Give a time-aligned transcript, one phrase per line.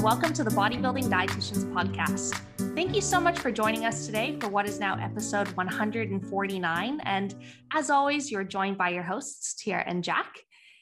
[0.00, 2.34] and welcome to the Bodybuilding Dietitians Podcast.
[2.74, 7.00] Thank you so much for joining us today for what is now episode 149.
[7.04, 7.34] And
[7.74, 10.38] as always, you're joined by your hosts, Tia and Jack.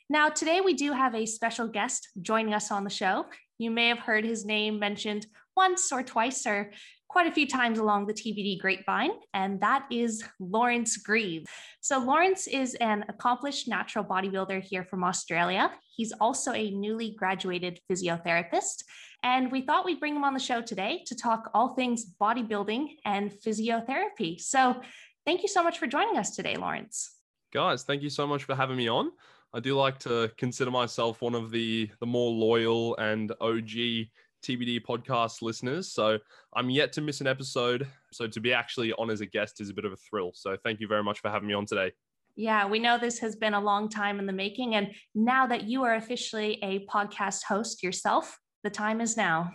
[0.08, 3.24] Now, today we do have a special guest joining us on the show.
[3.58, 5.26] You may have heard his name mentioned
[5.56, 6.70] once or twice or
[7.08, 11.44] quite a few times along the TBD grapevine, and that is Lawrence Grieve.
[11.80, 15.72] So, Lawrence is an accomplished natural bodybuilder here from Australia.
[15.96, 18.84] He's also a newly graduated physiotherapist,
[19.22, 22.96] and we thought we'd bring him on the show today to talk all things bodybuilding
[23.04, 24.40] and physiotherapy.
[24.40, 24.80] So,
[25.24, 27.16] thank you so much for joining us today, Lawrence.
[27.52, 29.10] Guys, thank you so much for having me on.
[29.54, 34.08] I do like to consider myself one of the the more loyal and OG
[34.42, 35.92] TBD podcast listeners.
[35.92, 36.18] So
[36.54, 37.86] I'm yet to miss an episode.
[38.12, 40.32] So to be actually on as a guest is a bit of a thrill.
[40.34, 41.92] So thank you very much for having me on today.
[42.36, 44.76] Yeah, we know this has been a long time in the making.
[44.76, 49.52] And now that you are officially a podcast host yourself, the time is now.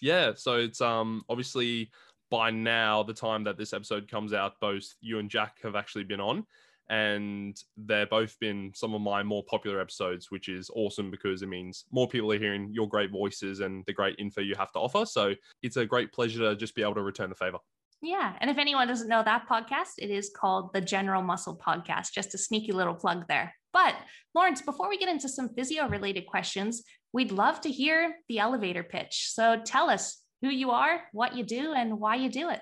[0.00, 0.32] Yeah.
[0.36, 1.90] So it's um obviously
[2.30, 6.04] by now, the time that this episode comes out, both you and Jack have actually
[6.04, 6.44] been on
[6.88, 11.48] and they're both been some of my more popular episodes, which is awesome because it
[11.48, 14.78] means more people are hearing your great voices and the great info you have to
[14.78, 15.04] offer.
[15.04, 17.58] So it's a great pleasure to just be able to return the favor.
[18.02, 18.34] Yeah.
[18.40, 22.34] And if anyone doesn't know that podcast, it is called the General Muscle Podcast, just
[22.34, 23.54] a sneaky little plug there.
[23.72, 23.96] But
[24.34, 28.82] Lawrence, before we get into some physio related questions, we'd love to hear the elevator
[28.82, 29.30] pitch.
[29.32, 32.60] So tell us who you are, what you do, and why you do it.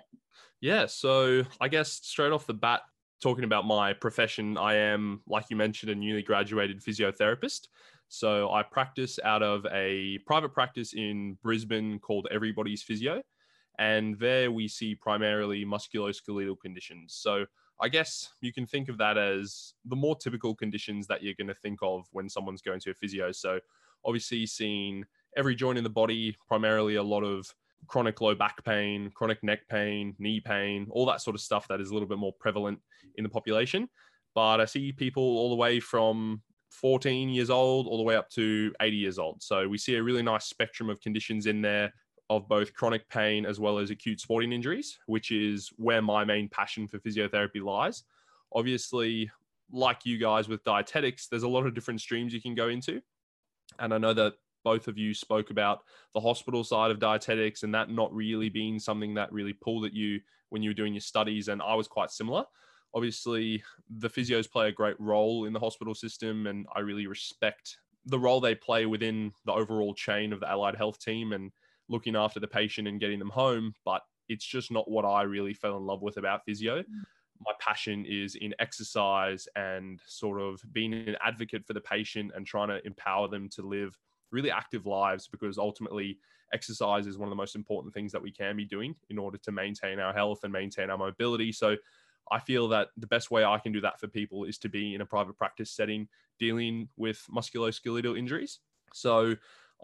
[0.61, 0.87] Yeah.
[0.87, 2.81] So I guess straight off the bat,
[3.23, 7.69] talking about my profession, I am, like you mentioned, a newly graduated physiotherapist.
[8.09, 13.23] So I practice out of a private practice in Brisbane called Everybody's Physio.
[13.79, 17.15] And there we see primarily musculoskeletal conditions.
[17.15, 17.47] So
[17.81, 21.49] I guess you can think of that as the more typical conditions that you're going
[21.49, 23.33] to think of when someone's going to a physio.
[23.33, 23.59] So
[24.05, 25.05] obviously seen
[25.37, 27.53] every joint in the body, primarily a lot of
[27.87, 31.81] chronic low back pain, chronic neck pain, knee pain, all that sort of stuff that
[31.81, 32.79] is a little bit more prevalent
[33.17, 33.89] in the population.
[34.35, 38.29] But I see people all the way from 14 years old all the way up
[38.31, 39.43] to 80 years old.
[39.43, 41.93] So we see a really nice spectrum of conditions in there
[42.31, 46.49] of both chronic pain as well as acute sporting injuries, which is where my main
[46.49, 48.05] passion for physiotherapy lies.
[48.53, 49.31] Obviously,
[49.71, 53.01] like you guys with dietetics, there's a lot of different streams you can go into.
[53.79, 55.81] And I know that both of you spoke about
[56.15, 59.93] the hospital side of dietetics and that not really being something that really pulled at
[59.93, 61.49] you when you were doing your studies.
[61.49, 62.45] And I was quite similar.
[62.95, 63.63] Obviously,
[63.99, 68.19] the physios play a great role in the hospital system, and I really respect the
[68.19, 71.51] role they play within the overall chain of the allied health team and
[71.89, 73.75] looking after the patient and getting them home.
[73.85, 76.81] But it's just not what I really fell in love with about physio.
[76.81, 77.05] Mm.
[77.45, 82.47] My passion is in exercise and sort of being an advocate for the patient and
[82.47, 83.99] trying to empower them to live
[84.31, 86.19] really active lives because ultimately
[86.53, 89.39] exercise is one of the most important things that we can be doing in order
[89.39, 91.53] to maintain our health and maintain our mobility.
[91.53, 91.77] So
[92.31, 94.95] I feel that the best way I can do that for people is to be
[94.95, 98.61] in a private practice setting dealing with musculoskeletal injuries.
[98.93, 99.35] So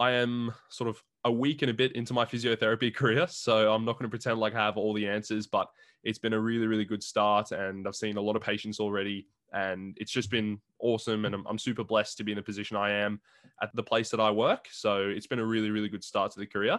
[0.01, 3.27] I am sort of a week and a bit into my physiotherapy career.
[3.29, 5.69] So I'm not going to pretend like I have all the answers, but
[6.03, 7.53] it's been a really, really good start.
[7.53, 11.47] And I've seen a lot of patients already and it's just been awesome and I'm,
[11.47, 13.21] I'm, super blessed to be in the position i am
[13.63, 16.41] at the place that i work so it's been a really really good start to
[16.41, 16.79] the career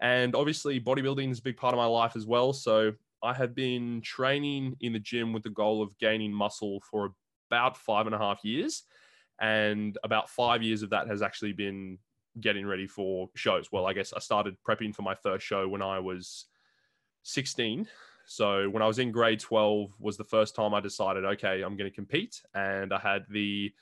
[0.00, 2.92] and obviously bodybuilding is a big part of my life as well so
[3.22, 7.12] i have been training in the gym with the goal of gaining muscle for
[7.50, 8.84] about five and a half years
[9.40, 11.98] and about five years of that has actually been
[12.40, 15.82] getting ready for shows well i guess i started prepping for my first show when
[15.82, 16.46] i was
[17.22, 17.86] 16
[18.28, 21.78] so when I was in grade 12 was the first time I decided, okay, I'm
[21.78, 22.42] going to compete.
[22.54, 23.72] And I had the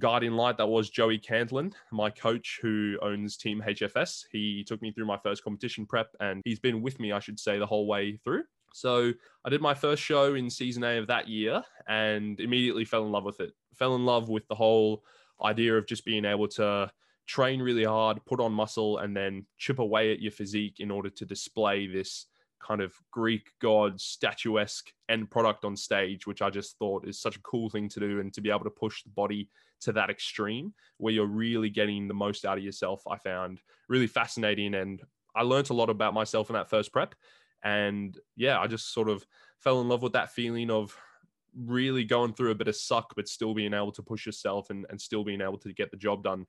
[0.00, 4.24] guardian light that was Joey Cantlin, my coach who owns Team HFS.
[4.32, 7.38] He took me through my first competition prep and he's been with me, I should
[7.38, 8.42] say, the whole way through.
[8.74, 9.12] So
[9.44, 13.12] I did my first show in season A of that year and immediately fell in
[13.12, 13.52] love with it.
[13.74, 15.04] Fell in love with the whole
[15.44, 16.90] idea of just being able to
[17.26, 21.10] train really hard, put on muscle, and then chip away at your physique in order
[21.10, 22.26] to display this
[22.66, 27.36] kind of Greek god statuesque end product on stage, which I just thought is such
[27.36, 29.50] a cool thing to do and to be able to push the body
[29.82, 34.06] to that extreme where you're really getting the most out of yourself, I found really
[34.06, 34.74] fascinating.
[34.74, 35.02] And
[35.34, 37.14] I learned a lot about myself in that first prep.
[37.62, 39.26] And yeah, I just sort of
[39.58, 40.96] fell in love with that feeling of
[41.58, 44.86] really going through a bit of suck, but still being able to push yourself and,
[44.90, 46.46] and still being able to get the job done.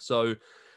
[0.00, 0.34] So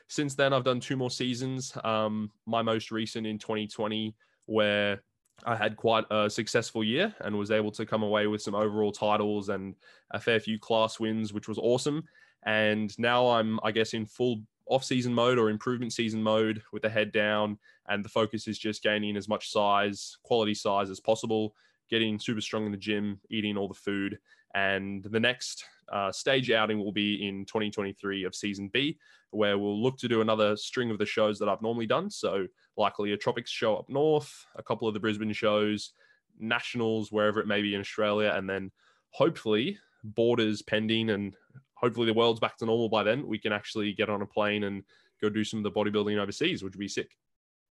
[0.07, 1.73] since then, I've done two more seasons.
[1.83, 5.01] Um, my most recent in 2020 where
[5.45, 8.91] I had quite a successful year and was able to come away with some overall
[8.91, 9.75] titles and
[10.11, 12.03] a fair few class wins, which was awesome.
[12.43, 16.81] And now I'm, I guess, in full off season mode or improvement season mode with
[16.81, 17.57] the head down.
[17.87, 21.55] And the focus is just gaining as much size, quality size as possible,
[21.89, 24.19] getting super strong in the gym, eating all the food.
[24.55, 28.97] And the next uh, stage outing will be in 2023 of season B,
[29.31, 32.09] where we'll look to do another string of the shows that I've normally done.
[32.09, 32.47] So,
[32.77, 35.91] likely a tropics show up north, a couple of the Brisbane shows,
[36.39, 38.71] nationals, wherever it may be in Australia, and then
[39.11, 41.33] hopefully borders pending and
[41.73, 43.27] hopefully the world's back to normal by then.
[43.27, 44.83] We can actually get on a plane and
[45.21, 47.11] go do some of the bodybuilding overseas, which would be sick.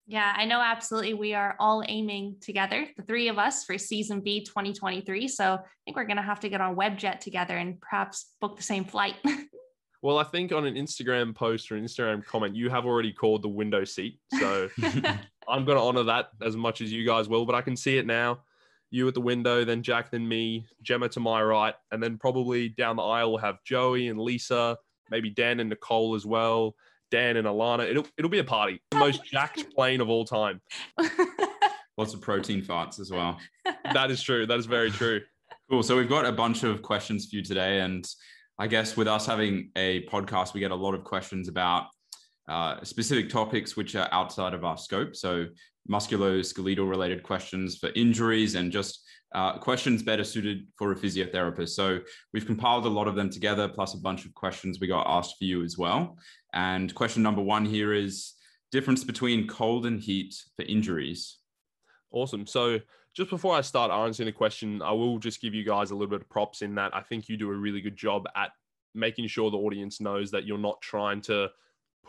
[0.10, 1.14] Yeah, I know absolutely.
[1.14, 5.28] We are all aiming together, the three of us, for season B 2023.
[5.28, 8.58] So I think we're going to have to get on Webjet together and perhaps book
[8.58, 9.14] the same flight.
[10.02, 13.44] well, I think on an Instagram post or an Instagram comment, you have already called
[13.44, 14.20] the window seat.
[14.40, 14.68] So
[15.48, 18.00] I'm going to honor that as much as you guys will, but I can see
[18.00, 18.40] it now
[18.92, 22.70] you at the window, then Jack, then me, Gemma to my right, and then probably
[22.70, 24.78] down the aisle we'll have Joey and Lisa,
[25.12, 26.76] maybe Dan and Nicole as well,
[27.12, 27.90] Dan and Alana.
[27.90, 28.82] It'll it'll be a party.
[28.92, 30.62] The most jacked plane of all time.
[31.98, 33.38] Lots of protein farts as well.
[33.94, 34.46] That is true.
[34.46, 35.22] That is very true.
[35.70, 35.82] Cool.
[35.82, 38.08] So we've got a bunch of questions for you today, and
[38.60, 41.86] I guess with us having a podcast, we get a lot of questions about
[42.50, 45.16] uh, specific topics which are outside of our scope.
[45.16, 45.46] So
[45.90, 49.02] musculoskeletal related questions for injuries and just
[49.36, 51.70] uh, questions better suited for a physiotherapist.
[51.70, 52.00] So
[52.34, 55.38] we've compiled a lot of them together, plus a bunch of questions we got asked
[55.38, 56.18] for you as well.
[56.54, 58.34] And question number one here is
[58.72, 61.38] difference between cold and heat for injuries.
[62.12, 62.48] Awesome.
[62.48, 62.80] So
[63.16, 66.10] just before I start answering the question, I will just give you guys a little
[66.10, 68.52] bit of props in that I think you do a really good job at
[68.96, 71.50] making sure the audience knows that you're not trying to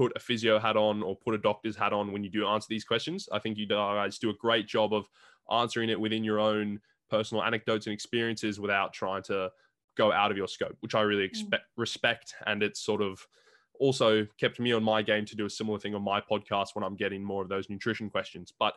[0.01, 2.67] put a physio hat on or put a doctor's hat on when you do answer
[2.71, 3.29] these questions.
[3.31, 5.05] I think you guys do a great job of
[5.51, 6.81] answering it within your own
[7.11, 9.51] personal anecdotes and experiences without trying to
[9.99, 11.29] go out of your scope, which I really mm.
[11.29, 12.35] expect, respect.
[12.47, 13.27] And it's sort of
[13.79, 16.83] also kept me on my game to do a similar thing on my podcast when
[16.83, 18.55] I'm getting more of those nutrition questions.
[18.59, 18.73] But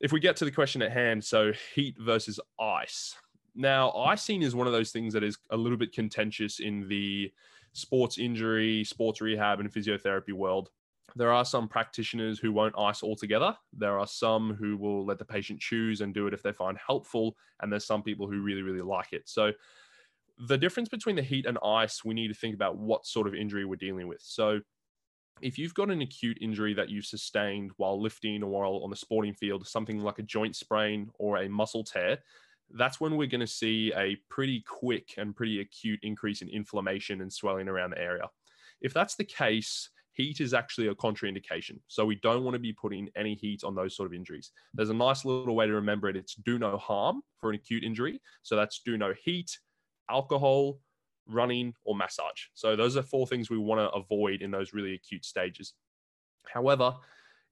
[0.00, 3.14] if we get to the question at hand, so heat versus ice.
[3.54, 7.30] Now, icing is one of those things that is a little bit contentious in the
[7.72, 10.70] sports injury, sports rehab, and physiotherapy world.
[11.16, 13.56] There are some practitioners who won't ice altogether.
[13.72, 16.78] There are some who will let the patient choose and do it if they find
[16.84, 17.36] helpful.
[17.60, 19.28] And there's some people who really, really like it.
[19.28, 19.52] So,
[20.46, 23.34] the difference between the heat and ice, we need to think about what sort of
[23.34, 24.22] injury we're dealing with.
[24.22, 24.60] So,
[25.42, 28.96] if you've got an acute injury that you've sustained while lifting or while on the
[28.96, 32.18] sporting field, something like a joint sprain or a muscle tear,
[32.76, 37.20] that's when we're going to see a pretty quick and pretty acute increase in inflammation
[37.20, 38.28] and swelling around the area.
[38.80, 41.78] If that's the case, heat is actually a contraindication.
[41.88, 44.52] So we don't want to be putting any heat on those sort of injuries.
[44.74, 46.16] There's a nice little way to remember it.
[46.16, 48.20] It's do no harm for an acute injury.
[48.42, 49.58] So that's do no heat,
[50.10, 50.78] alcohol,
[51.26, 52.46] running, or massage.
[52.54, 55.74] So those are four things we want to avoid in those really acute stages.
[56.52, 56.94] However,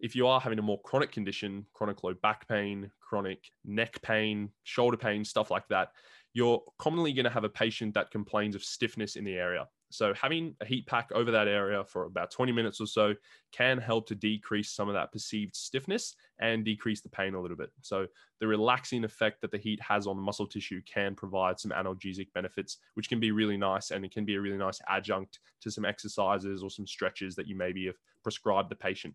[0.00, 4.50] if you are having a more chronic condition, chronic low back pain, chronic neck pain,
[4.64, 5.92] shoulder pain, stuff like that,
[6.34, 9.66] you're commonly going to have a patient that complains of stiffness in the area.
[9.90, 13.14] So, having a heat pack over that area for about 20 minutes or so
[13.52, 17.56] can help to decrease some of that perceived stiffness and decrease the pain a little
[17.56, 17.70] bit.
[17.80, 18.06] So,
[18.38, 22.28] the relaxing effect that the heat has on the muscle tissue can provide some analgesic
[22.34, 23.90] benefits, which can be really nice.
[23.90, 27.48] And it can be a really nice adjunct to some exercises or some stretches that
[27.48, 29.14] you maybe have prescribed the patient.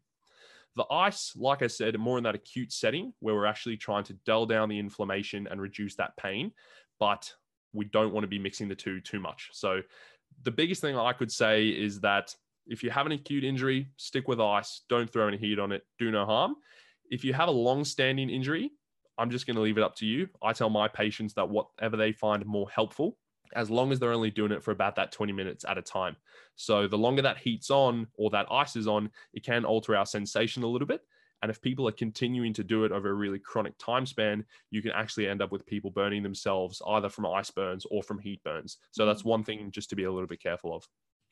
[0.76, 4.14] The ice, like I said, more in that acute setting where we're actually trying to
[4.26, 6.52] dull down the inflammation and reduce that pain,
[7.00, 7.32] but
[7.74, 9.50] we don't want to be mixing the two too much.
[9.54, 9.82] So,
[10.44, 12.34] the biggest thing I could say is that
[12.66, 15.84] if you have an acute injury, stick with ice, don't throw any heat on it,
[16.00, 16.56] do no harm.
[17.10, 18.72] If you have a long standing injury,
[19.18, 20.28] I'm just going to leave it up to you.
[20.42, 23.18] I tell my patients that whatever they find more helpful,
[23.56, 26.16] as long as they're only doing it for about that 20 minutes at a time.
[26.56, 30.06] So the longer that heat's on or that ice is on, it can alter our
[30.06, 31.02] sensation a little bit.
[31.42, 34.82] And if people are continuing to do it over a really chronic time span, you
[34.82, 38.42] can actually end up with people burning themselves either from ice burns or from heat
[38.44, 38.78] burns.
[38.92, 39.28] So that's mm.
[39.28, 40.88] one thing just to be a little bit careful of.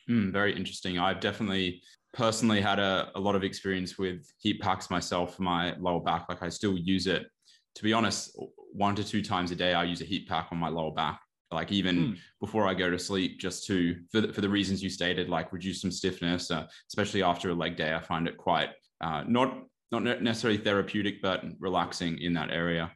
[0.09, 0.99] Mm, very interesting.
[0.99, 1.81] I've definitely
[2.13, 6.25] personally had a, a lot of experience with heat packs myself for my lower back.
[6.27, 7.27] Like I still use it.
[7.75, 8.37] To be honest,
[8.73, 11.21] one to two times a day, I use a heat pack on my lower back
[11.51, 12.17] like even mm.
[12.39, 15.53] before I go to sleep, just to for the, for the reasons you stated, like
[15.53, 17.93] reduce some stiffness, uh, especially after a leg day.
[17.93, 18.69] I find it quite
[19.01, 22.91] uh, not not necessarily therapeutic, but relaxing in that area.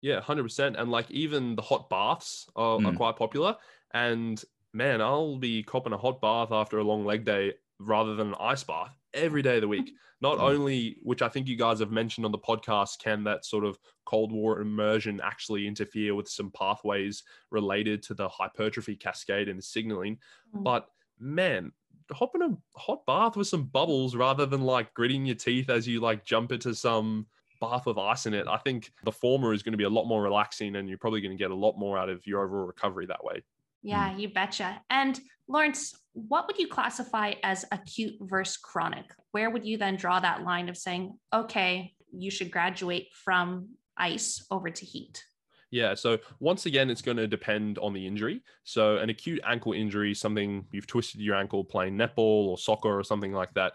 [0.00, 0.76] Yeah, hundred percent.
[0.76, 2.86] And like even the hot baths are, mm.
[2.86, 2.96] are hmm.
[2.96, 3.56] quite popular.
[3.94, 4.42] And
[4.72, 8.34] man, I'll be copping a hot bath after a long leg day rather than an
[8.40, 9.92] ice bath every day of the week.
[10.20, 13.64] Not only, which I think you guys have mentioned on the podcast, can that sort
[13.64, 17.22] of cold water immersion actually interfere with some pathways
[17.52, 20.18] related to the hypertrophy cascade and the signaling,
[20.56, 20.64] mm.
[20.64, 20.88] but
[21.20, 21.70] man,
[22.10, 25.86] hop in a hot bath with some bubbles rather than like gritting your teeth as
[25.86, 27.26] you like jump into some
[27.60, 28.46] bath with ice in it.
[28.48, 31.20] I think the former is going to be a lot more relaxing and you're probably
[31.20, 33.42] going to get a lot more out of your overall recovery that way.
[33.82, 34.20] Yeah, mm.
[34.20, 34.80] you betcha.
[34.90, 35.18] And
[35.48, 39.06] Lawrence, what would you classify as acute versus chronic?
[39.32, 44.44] Where would you then draw that line of saying, okay, you should graduate from ice
[44.50, 45.24] over to heat?
[45.70, 45.94] Yeah.
[45.94, 48.42] So once again, it's going to depend on the injury.
[48.64, 53.04] So an acute ankle injury, something you've twisted your ankle playing netball or soccer or
[53.04, 53.74] something like that,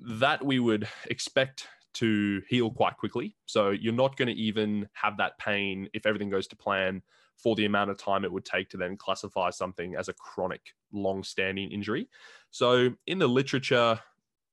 [0.00, 3.36] that we would expect to heal quite quickly.
[3.46, 7.02] So you're not going to even have that pain if everything goes to plan
[7.42, 10.60] for the amount of time it would take to then classify something as a chronic,
[10.92, 12.08] long standing injury.
[12.50, 13.98] So in the literature,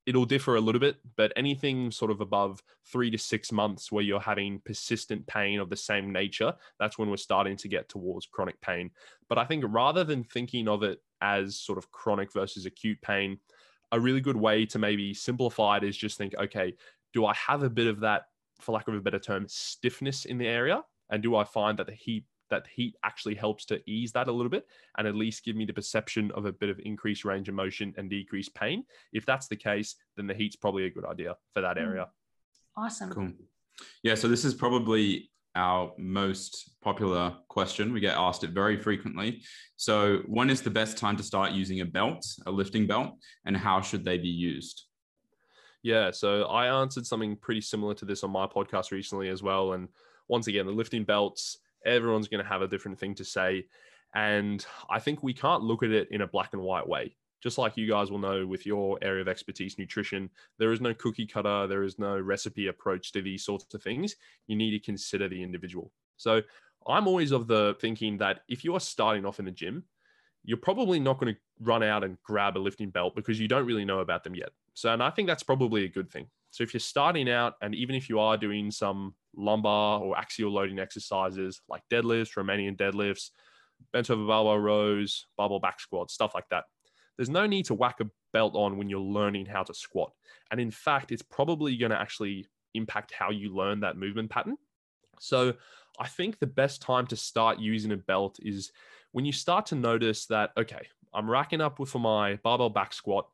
[0.05, 4.03] it'll differ a little bit, but anything sort of above three to six months where
[4.03, 8.27] you're having persistent pain of the same nature, that's when we're starting to get towards
[8.27, 8.91] chronic pain.
[9.29, 13.39] But I think rather than thinking of it as sort of chronic versus acute pain,
[13.91, 16.75] a really good way to maybe simplify it is just think, okay,
[17.13, 18.25] do I have a bit of that,
[18.59, 20.83] for lack of a better term, stiffness in the area?
[21.09, 24.31] And do I find that the heat that heat actually helps to ease that a
[24.31, 27.49] little bit and at least give me the perception of a bit of increased range
[27.49, 28.83] of motion and decreased pain.
[29.13, 31.83] If that's the case, then the heat's probably a good idea for that hmm.
[31.83, 32.07] area.
[32.77, 33.11] Awesome.
[33.11, 33.31] Cool.
[34.03, 37.93] Yeah, so this is probably our most popular question.
[37.93, 39.41] We get asked it very frequently.
[39.77, 43.13] So, when is the best time to start using a belt, a lifting belt,
[43.45, 44.83] and how should they be used?
[45.83, 49.73] Yeah, so I answered something pretty similar to this on my podcast recently as well.
[49.73, 49.87] And
[50.27, 53.65] once again, the lifting belts, everyone's going to have a different thing to say.
[54.13, 57.15] And I think we can't look at it in a black and white way.
[57.43, 60.93] Just like you guys will know with your area of expertise, nutrition, there is no
[60.93, 64.15] cookie cutter, there is no recipe approach to these sorts of things.
[64.47, 65.91] You need to consider the individual.
[66.17, 66.41] So
[66.87, 69.83] I'm always of the thinking that if you are starting off in the gym,
[70.43, 73.65] you're probably not going to run out and grab a lifting belt because you don't
[73.65, 74.49] really know about them yet.
[74.73, 76.27] So, and I think that's probably a good thing.
[76.51, 80.51] So, if you're starting out, and even if you are doing some lumbar or axial
[80.51, 83.31] loading exercises like deadlifts, Romanian deadlifts,
[83.93, 86.65] bent over barbell rows, barbell back squats, stuff like that.
[87.17, 90.11] There's no need to whack a belt on when you're learning how to squat.
[90.51, 94.57] And in fact, it's probably going to actually impact how you learn that movement pattern.
[95.19, 95.53] So
[95.99, 98.71] I think the best time to start using a belt is
[99.13, 103.27] when you start to notice that, okay, I'm racking up for my barbell back squat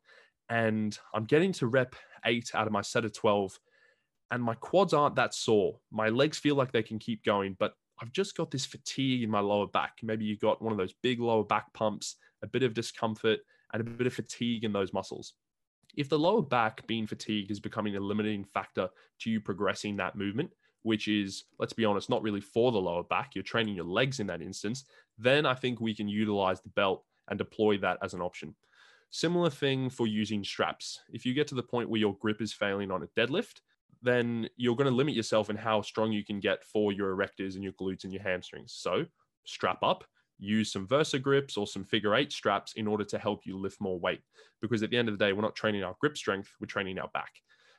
[0.49, 3.59] and I'm getting to rep eight out of my set of 12
[4.31, 5.77] and my quads aren't that sore.
[5.91, 9.29] My legs feel like they can keep going, but I've just got this fatigue in
[9.29, 9.99] my lower back.
[10.01, 13.39] Maybe you've got one of those big lower back pumps, a bit of discomfort,
[13.73, 15.33] and a bit of fatigue in those muscles.
[15.95, 20.15] If the lower back being fatigued is becoming a limiting factor to you progressing that
[20.15, 20.51] movement,
[20.83, 24.19] which is, let's be honest, not really for the lower back, you're training your legs
[24.19, 24.85] in that instance,
[25.17, 28.55] then I think we can utilize the belt and deploy that as an option.
[29.11, 31.01] Similar thing for using straps.
[31.11, 33.59] If you get to the point where your grip is failing on a deadlift,
[34.01, 37.55] then you're going to limit yourself in how strong you can get for your erectors
[37.55, 38.73] and your glutes and your hamstrings.
[38.75, 39.05] So
[39.45, 40.03] strap up,
[40.39, 43.79] use some Versa Gripps or some figure eight straps in order to help you lift
[43.79, 44.21] more weight.
[44.61, 46.99] Because at the end of the day, we're not training our grip strength, we're training
[46.99, 47.31] our back.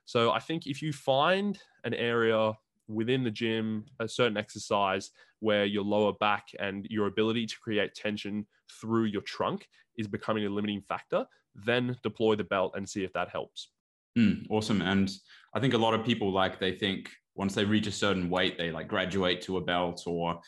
[0.04, 2.52] So I think if you find an area
[2.88, 5.10] within the gym, a certain exercise
[5.40, 8.46] where your lower back and your ability to create tension
[8.80, 13.12] through your trunk is becoming a limiting factor, then deploy the belt and see if
[13.12, 13.68] that helps.
[14.16, 14.82] Mm, awesome.
[14.82, 15.10] And
[15.54, 18.58] I think a lot of people like they think once they reach a certain weight,
[18.58, 20.40] they like graduate to a belt, or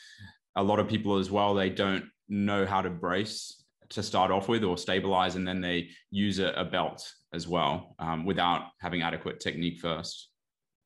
[0.57, 4.49] a lot of people as well, they don't know how to brace to start off
[4.49, 9.03] with or stabilize, and then they use a, a belt as well um, without having
[9.03, 10.29] adequate technique first.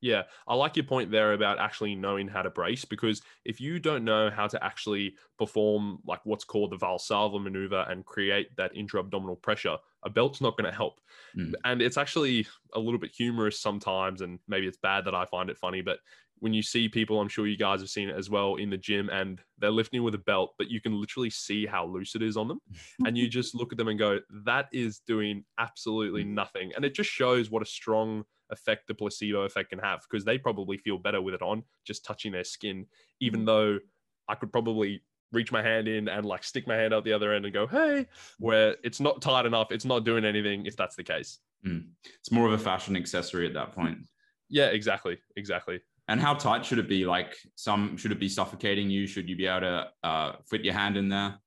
[0.01, 3.81] Yeah, I like your point there about actually knowing how to brace because if you
[3.81, 8.77] don't know how to actually perform like what's called the Valsalva maneuver and create that
[8.77, 11.01] intra-abdominal pressure, a belt's not going to help.
[11.37, 11.53] Mm.
[11.65, 15.51] And it's actually a little bit humorous sometimes, and maybe it's bad that I find
[15.51, 15.99] it funny, but
[16.41, 18.77] when you see people, I'm sure you guys have seen it as well in the
[18.77, 22.23] gym, and they're lifting with a belt, but you can literally see how loose it
[22.23, 22.61] is on them.
[23.07, 26.29] and you just look at them and go, that is doing absolutely mm.
[26.29, 26.73] nothing.
[26.77, 30.39] And it just shows what a strong effect the placebo effect can have because they
[30.39, 32.87] probably feel better with it on just touching their skin,
[33.21, 33.47] even mm.
[33.47, 33.79] though
[34.29, 37.33] I could probably reach my hand in and like stick my hand out the other
[37.33, 38.07] end and go, hey,
[38.39, 41.39] where it's not tight enough, it's not doing anything if that's the case.
[41.67, 41.89] Mm.
[42.21, 43.99] It's more of a fashion accessory at that point.
[44.49, 45.19] Yeah, exactly.
[45.37, 45.81] Exactly.
[46.09, 47.05] And how tight should it be?
[47.05, 49.07] Like some should it be suffocating you?
[49.07, 51.39] Should you be able to uh, fit your hand in there?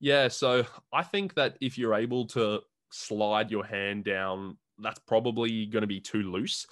[0.00, 2.60] Yeah, so I think that if you're able to
[2.90, 6.66] slide your hand down that's probably going to be too loose.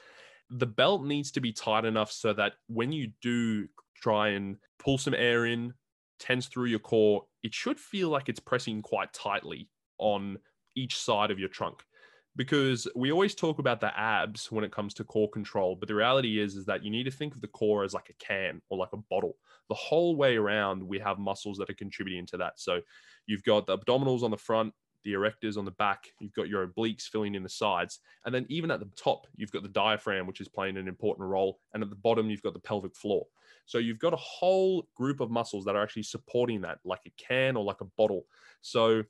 [0.51, 4.99] The belt needs to be tight enough so that when you do try and pull
[4.99, 5.73] some air in,
[6.19, 9.69] tense through your core, it should feel like it's pressing quite tightly
[9.99, 10.39] on
[10.77, 11.83] each side of your trunk.
[12.37, 15.95] Because we always talk about the abs when it comes to core control but the
[15.95, 18.61] reality is is that you need to think of the core as like a can
[18.71, 19.37] or like a bottle.
[19.69, 22.59] The whole way around we have muscles that are contributing to that.
[22.59, 22.81] So
[23.27, 26.67] you've got the abdominals on the front the erectors on the back you've got your
[26.67, 30.27] obliques filling in the sides and then even at the top you've got the diaphragm
[30.27, 33.27] which is playing an important role and at the bottom you've got the pelvic floor
[33.67, 37.11] so you've got a whole group of muscles that are actually supporting that like a
[37.17, 38.27] can or like a bottle
[38.61, 39.03] so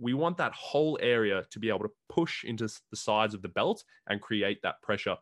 [0.00, 3.48] we want that whole area to be able to push into the sides of the
[3.48, 5.16] belt and create that pressure.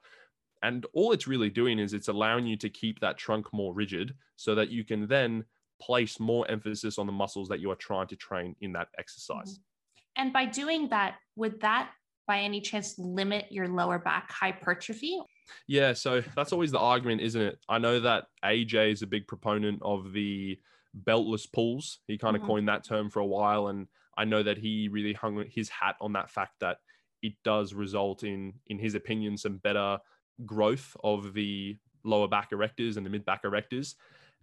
[0.62, 4.14] And all it's really doing is it's allowing you to keep that trunk more rigid
[4.36, 5.44] so that you can then
[5.80, 9.54] place more emphasis on the muscles that you are trying to train in that exercise.
[9.54, 10.22] Mm-hmm.
[10.22, 11.90] And by doing that, would that
[12.26, 15.18] by any chance limit your lower back hypertrophy?
[15.66, 17.58] Yeah, so that's always the argument, isn't it?
[17.68, 20.58] I know that AJ is a big proponent of the
[21.06, 22.00] beltless pulls.
[22.06, 22.50] He kind of mm-hmm.
[22.50, 23.68] coined that term for a while.
[23.68, 23.86] And
[24.16, 26.78] I know that he really hung his hat on that fact that
[27.22, 29.98] it does result in, in his opinion, some better
[30.46, 33.94] growth of the lower back erectors and the mid back erectors.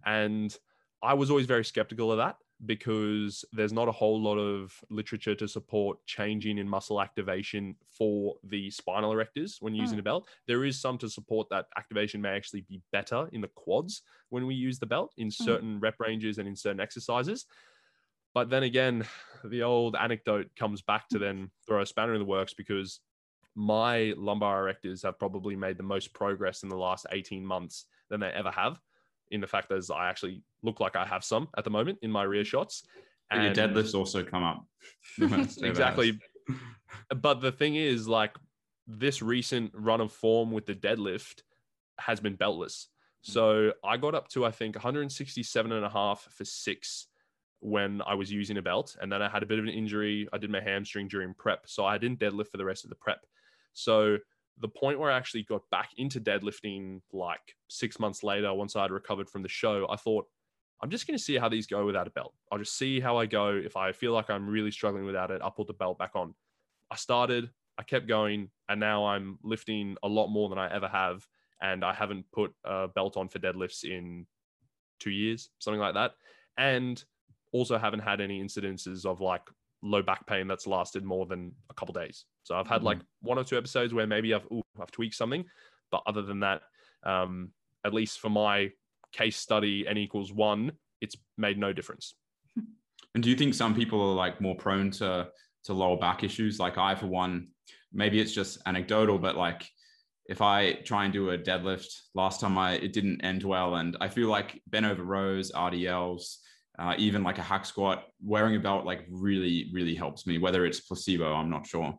[0.04, 0.56] And
[1.02, 5.34] I was always very skeptical of that because there's not a whole lot of literature
[5.34, 10.00] to support changing in muscle activation for the spinal erectors when using mm.
[10.00, 10.28] a belt.
[10.46, 14.46] There is some to support that activation may actually be better in the quads when
[14.46, 15.44] we use the belt in hmm.
[15.44, 15.82] certain mm.
[15.82, 17.44] rep ranges and in certain exercises.
[18.32, 19.04] But then again,
[19.44, 23.00] the old anecdote comes back to then throw a spanner in the works because
[23.54, 28.20] my lumbar erectors have probably made the most progress in the last 18 months than
[28.20, 28.78] they ever have.
[29.30, 32.10] In the fact that I actually look like I have some at the moment in
[32.10, 32.46] my rear mm.
[32.46, 32.84] shots.
[33.30, 34.64] And your deadlifts also come up.
[35.62, 36.20] exactly.
[37.22, 38.36] but the thing is, like
[38.86, 41.42] this recent run of form with the deadlift
[41.98, 42.84] has been beltless.
[42.84, 43.32] Mm.
[43.32, 47.08] So I got up to, I think, 167 and a half for six
[47.60, 48.96] when I was using a belt.
[49.00, 50.28] And then I had a bit of an injury.
[50.32, 51.64] I did my hamstring during prep.
[51.66, 53.24] So I didn't deadlift for the rest of the prep.
[53.72, 54.18] So
[54.60, 58.90] the point where I actually got back into deadlifting like six months later, once I'd
[58.90, 60.26] recovered from the show, I thought,
[60.82, 62.34] I'm just going to see how these go without a belt.
[62.52, 63.48] I'll just see how I go.
[63.48, 66.34] If I feel like I'm really struggling without it, I'll put the belt back on.
[66.90, 70.88] I started, I kept going, and now I'm lifting a lot more than I ever
[70.88, 71.26] have.
[71.62, 74.26] And I haven't put a belt on for deadlifts in
[75.00, 76.12] two years, something like that.
[76.58, 77.02] And
[77.52, 79.42] also haven't had any incidences of like
[79.82, 82.26] low back pain that's lasted more than a couple days.
[82.42, 82.86] So I've had mm-hmm.
[82.86, 85.44] like one or two episodes where maybe I've ooh, I've tweaked something,
[85.90, 86.62] but other than that,
[87.04, 87.50] um,
[87.84, 88.70] at least for my
[89.16, 92.14] case study, n equals one, it's made no difference.
[93.14, 95.28] And do you think some people are like more prone to
[95.64, 96.60] to lower back issues?
[96.60, 97.48] Like I, for one,
[97.90, 99.66] maybe it's just anecdotal, but like
[100.26, 103.96] if I try and do a deadlift, last time I it didn't end well, and
[104.02, 106.36] I feel like bent over rows, RDLs,
[106.78, 110.36] uh, even like a hack squat, wearing a belt like really, really helps me.
[110.36, 111.98] Whether it's placebo, I'm not sure.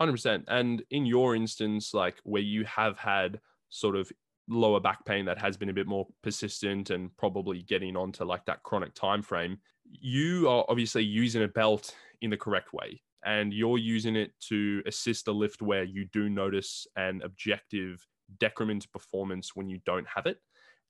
[0.00, 0.44] 100%.
[0.48, 4.10] And in your instance, like where you have had sort of
[4.50, 8.44] lower back pain that has been a bit more persistent and probably getting onto like
[8.46, 13.00] that chronic time frame, you are obviously using a belt in the correct way.
[13.24, 18.06] And you're using it to assist the lift where you do notice an objective
[18.38, 20.38] decrement performance when you don't have it.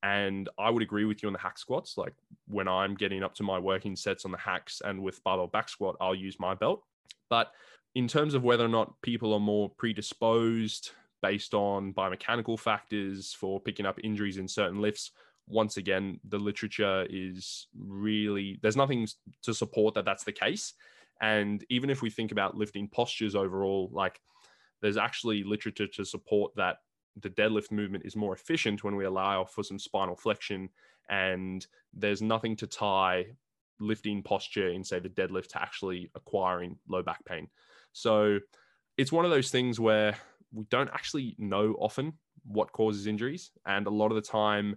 [0.03, 1.99] And I would agree with you on the hack squats.
[1.99, 2.15] Like
[2.47, 5.69] when I'm getting up to my working sets on the hacks and with barbell back
[5.69, 6.83] squat, I'll use my belt.
[7.29, 7.53] But
[7.95, 10.93] in terms of whether or not people are more predisposed
[11.23, 15.13] based on biomechanical factors for picking up injuries in certain lifts,
[15.47, 19.07] once again, the literature is really, there's nothing
[19.43, 20.75] to support that that's the case.
[21.21, 24.21] And even if we think about lifting postures overall, like
[24.81, 26.79] there's actually literature to support that
[27.21, 30.69] the deadlift movement is more efficient when we allow for some spinal flexion
[31.09, 33.27] and there's nothing to tie
[33.81, 37.49] lifting posture in say the deadlift to actually acquiring low back pain
[37.93, 38.39] so
[38.97, 40.17] it's one of those things where
[40.53, 42.13] we don't actually know often
[42.45, 44.77] what causes injuries and a lot of the time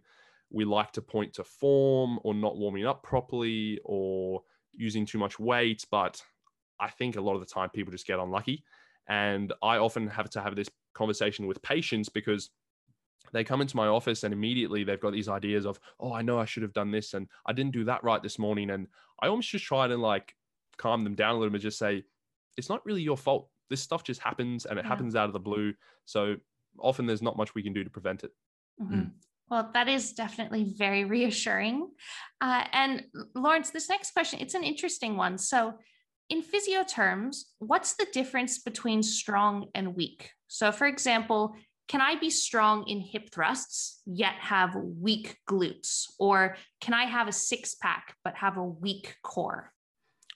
[0.52, 4.42] we like to point to form or not warming up properly or
[4.74, 6.22] using too much weight but
[6.80, 8.64] i think a lot of the time people just get unlucky
[9.08, 12.50] and i often have to have this conversation with patients because
[13.32, 16.40] they come into my office and immediately they've got these ideas of, oh, I know
[16.40, 18.70] I should have done this and I didn't do that right this morning.
[18.70, 18.88] And
[19.22, 20.36] I almost just try to like
[20.78, 22.04] calm them down a little bit, just say,
[22.58, 23.50] it's not really your fault.
[23.70, 24.90] This stuff just happens and it yeah.
[24.90, 25.74] happens out of the blue.
[26.06, 26.36] So
[26.80, 28.32] often there's not much we can do to prevent it.
[28.82, 28.94] Mm-hmm.
[28.96, 29.12] Mm.
[29.50, 31.90] Well, that is definitely very reassuring.
[32.42, 33.04] Uh, and
[33.36, 35.38] Lawrence, this next question, it's an interesting one.
[35.38, 35.76] So
[36.30, 40.32] in physio terms, what's the difference between strong and weak?
[40.48, 41.56] So, for example,
[41.88, 46.06] can I be strong in hip thrusts yet have weak glutes?
[46.18, 49.72] Or can I have a six pack but have a weak core?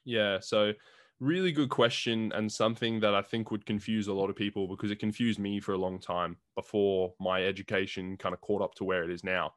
[0.03, 0.39] Yeah.
[0.41, 0.73] So,
[1.19, 4.91] Really good question, and something that I think would confuse a lot of people because
[4.91, 8.83] it confused me for a long time before my education kind of caught up to
[8.83, 9.53] where it is now.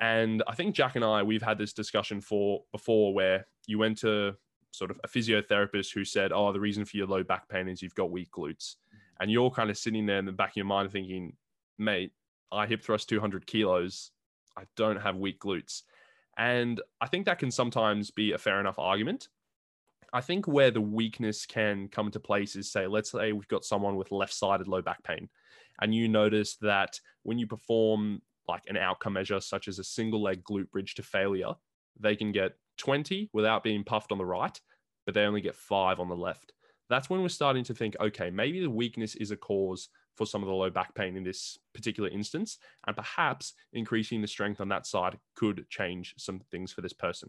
[0.00, 3.98] And I think Jack and I, we've had this discussion for before where you went
[3.98, 4.36] to
[4.70, 7.82] sort of a physiotherapist who said, Oh, the reason for your low back pain is
[7.82, 8.76] you've got weak glutes.
[8.76, 9.22] Mm-hmm.
[9.22, 11.34] And you're kind of sitting there in the back of your mind thinking,
[11.78, 12.12] mate,
[12.52, 14.12] I hip thrust 200 kilos.
[14.56, 15.82] I don't have weak glutes.
[16.36, 19.28] And I think that can sometimes be a fair enough argument.
[20.12, 23.64] I think where the weakness can come into place is say, let's say we've got
[23.64, 25.28] someone with left sided low back pain,
[25.80, 30.22] and you notice that when you perform like an outcome measure, such as a single
[30.22, 31.52] leg glute bridge to failure,
[32.00, 34.58] they can get 20 without being puffed on the right,
[35.04, 36.52] but they only get five on the left.
[36.88, 40.42] That's when we're starting to think, okay, maybe the weakness is a cause for some
[40.42, 44.68] of the low back pain in this particular instance, and perhaps increasing the strength on
[44.70, 47.28] that side could change some things for this person.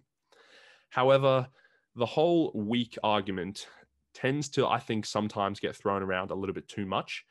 [0.90, 1.48] However,
[2.00, 3.68] the whole weak argument
[4.14, 7.26] tends to, I think, sometimes get thrown around a little bit too much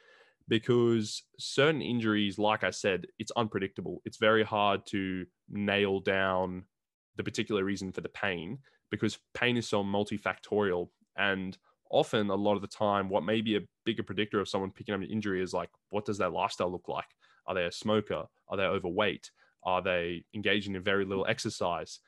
[0.47, 4.03] because certain injuries, like I said, it's unpredictable.
[4.05, 6.65] It's very hard to nail down
[7.17, 8.59] the particular reason for the pain
[8.91, 10.89] because pain is so multifactorial.
[11.17, 11.57] And
[11.91, 14.95] often, a lot of the time, what may be a bigger predictor of someone picking
[14.95, 17.09] up an injury is like, what does their lifestyle look like?
[17.47, 18.25] Are they a smoker?
[18.49, 19.31] Are they overweight?
[19.65, 22.01] Are they engaging in very little exercise?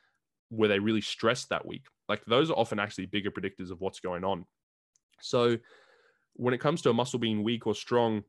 [0.50, 1.84] Were they really stressed that week?
[2.10, 4.44] Like, those are often actually bigger predictors of what's going on.
[5.20, 5.56] So,
[6.34, 8.24] when it comes to a muscle being weak or strong,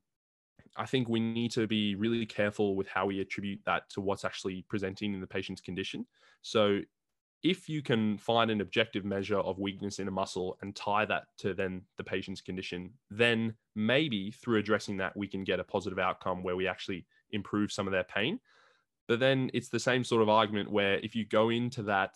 [0.78, 4.24] I think we need to be really careful with how we attribute that to what's
[4.24, 6.06] actually presenting in the patient's condition.
[6.44, 6.82] So,
[7.42, 11.24] if you can find an objective measure of weakness in a muscle and tie that
[11.40, 15.98] to then the patient's condition, then maybe through addressing that, we can get a positive
[15.98, 18.40] outcome where we actually improve some of their pain.
[19.08, 22.16] But then it's the same sort of argument where if you go into that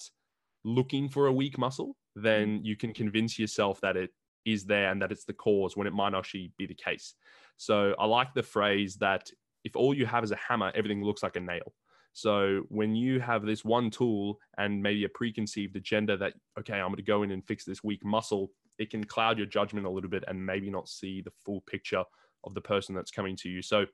[0.65, 2.65] looking for a weak muscle, then mm-hmm.
[2.65, 4.09] you can convince yourself that it
[4.43, 7.13] is there and that it's the cause when it might actually be the case.
[7.57, 9.29] So I like the phrase that
[9.63, 11.73] if all you have is a hammer, everything looks like a nail.
[12.13, 16.87] So when you have this one tool and maybe a preconceived agenda that, okay, I'm
[16.87, 19.89] going to go in and fix this weak muscle, it can cloud your judgment a
[19.89, 22.03] little bit and maybe not see the full picture
[22.43, 23.61] of the person that's coming to you.
[23.61, 23.85] So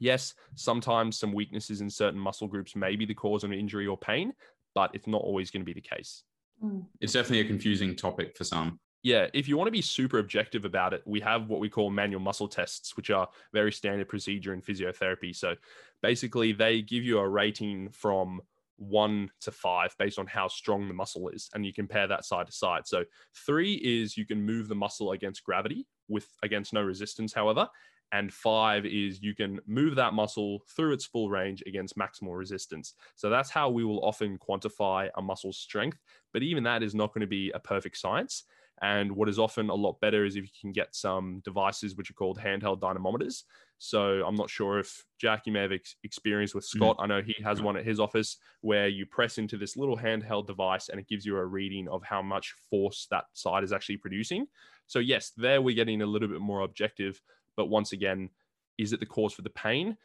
[0.00, 3.86] yes, sometimes some weaknesses in certain muscle groups may be the cause of an injury
[3.86, 4.32] or pain,
[4.76, 6.22] but it's not always going to be the case.
[6.60, 6.82] Hmm.
[7.00, 10.64] It's definitely a confusing topic for some yeah, if you want to be super objective
[10.64, 14.52] about it, we have what we call manual muscle tests, which are very standard procedure
[14.52, 15.32] in physiotherapy.
[15.32, 15.54] So
[16.02, 18.40] basically, they give you a rating from
[18.78, 22.46] one to five based on how strong the muscle is, and you compare that side
[22.46, 22.88] to side.
[22.88, 23.04] So
[23.46, 27.68] three is you can move the muscle against gravity with against no resistance, however.
[28.12, 32.94] And five is you can move that muscle through its full range against maximal resistance.
[33.16, 35.98] So that's how we will often quantify a muscle's strength.
[36.32, 38.44] But even that is not going to be a perfect science.
[38.82, 42.10] And what is often a lot better is if you can get some devices which
[42.10, 43.44] are called handheld dynamometers.
[43.78, 46.76] So I'm not sure if Jack, you may have ex- experienced with mm.
[46.76, 46.98] Scott.
[46.98, 47.02] Mm.
[47.02, 50.46] I know he has one at his office where you press into this little handheld
[50.46, 53.96] device and it gives you a reading of how much force that side is actually
[53.96, 54.46] producing.
[54.86, 57.20] So, yes, there we're getting a little bit more objective.
[57.56, 58.30] But once again,
[58.78, 59.96] is it the cause for the pain?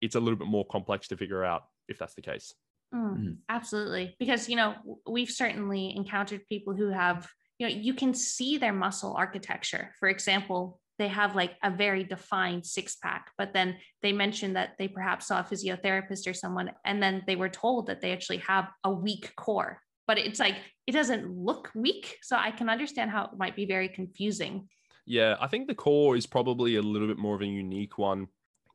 [0.00, 2.54] It's a little bit more complex to figure out if that's the case.
[2.94, 3.36] Mm, mm.
[3.48, 4.14] Absolutely.
[4.18, 4.74] Because, you know,
[5.08, 7.28] we've certainly encountered people who have
[7.58, 12.04] you know you can see their muscle architecture for example they have like a very
[12.04, 16.70] defined six pack but then they mentioned that they perhaps saw a physiotherapist or someone
[16.84, 20.56] and then they were told that they actually have a weak core but it's like
[20.86, 24.68] it doesn't look weak so i can understand how it might be very confusing
[25.06, 28.28] yeah i think the core is probably a little bit more of a unique one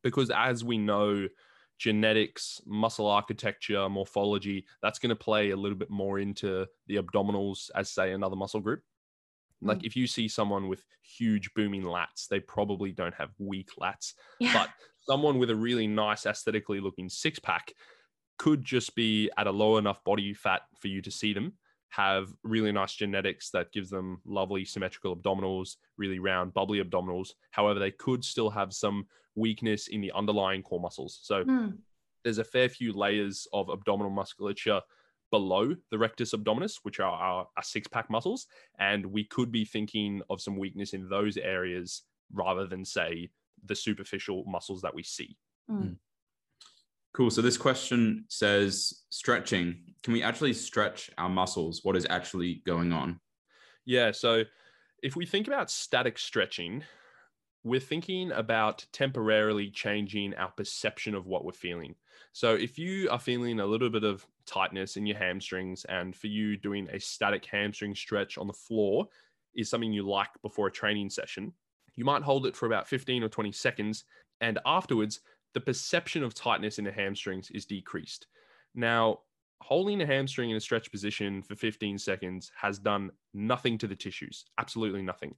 [0.03, 1.27] because as we know
[1.79, 7.71] genetics, muscle architecture, morphology, that's going to play a little bit more into the abdominals
[7.73, 8.81] as, say, another muscle group.
[9.61, 9.85] Like mm.
[9.85, 14.13] if you see someone with huge booming lats, they probably don't have weak lats.
[14.39, 14.53] Yeah.
[14.53, 14.69] But
[15.07, 17.73] someone with a really nice aesthetically looking six pack
[18.37, 21.53] could just be at a low enough body fat for you to see them
[21.89, 27.29] have really nice genetics that gives them lovely symmetrical abdominals, really round, bubbly abdominals.
[27.51, 31.19] However, they could still have some weakness in the underlying core muscles.
[31.23, 31.77] So mm.
[32.23, 34.81] there's a fair few layers of abdominal musculature
[35.31, 38.47] below the rectus abdominis, which are our, our six pack muscles.
[38.79, 43.29] And we could be thinking of some weakness in those areas rather than, say,
[43.65, 45.37] the superficial muscles that we see.
[45.69, 45.97] Mm.
[47.19, 47.29] Cool.
[47.29, 49.81] So this question says stretching.
[50.03, 51.81] Can we actually stretch our muscles?
[51.83, 53.19] What is actually going on?
[53.85, 54.11] Yeah.
[54.11, 54.45] So
[55.03, 56.81] if we think about static stretching,
[57.65, 61.93] we're thinking about temporarily changing our perception of what we're feeling.
[62.31, 66.27] So if you are feeling a little bit of tightness in your hamstrings, and for
[66.27, 69.09] you doing a static hamstring stretch on the floor
[69.53, 71.51] is something you like before a training session,
[71.97, 74.05] you might hold it for about 15 or 20 seconds.
[74.39, 75.19] And afterwards,
[75.53, 78.27] the perception of tightness in the hamstrings is decreased.
[78.75, 79.19] Now,
[79.61, 83.95] holding a hamstring in a stretch position for 15 seconds has done nothing to the
[83.95, 85.35] tissues, absolutely nothing.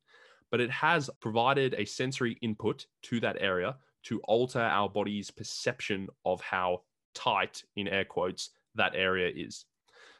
[0.52, 6.08] But it has provided a sensory input to that area to alter our body's perception
[6.26, 6.82] of how
[7.14, 9.66] tight, in air quotes, that area is.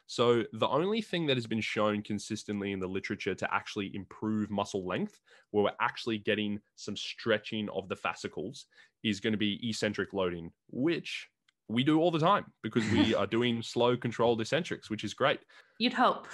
[0.06, 4.50] So, the only thing that has been shown consistently in the literature to actually improve
[4.50, 5.20] muscle length,
[5.52, 8.66] where we're actually getting some stretching of the fascicles,
[9.02, 11.28] is going to be eccentric loading, which
[11.68, 15.40] we do all the time because we are doing slow controlled eccentrics, which is great.
[15.78, 16.26] You'd hope.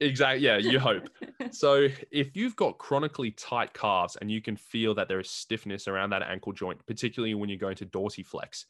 [0.00, 0.44] exactly.
[0.44, 1.08] Yeah, you hope.
[1.50, 5.86] So if you've got chronically tight calves and you can feel that there is stiffness
[5.86, 8.64] around that ankle joint, particularly when you're going to dorsiflex,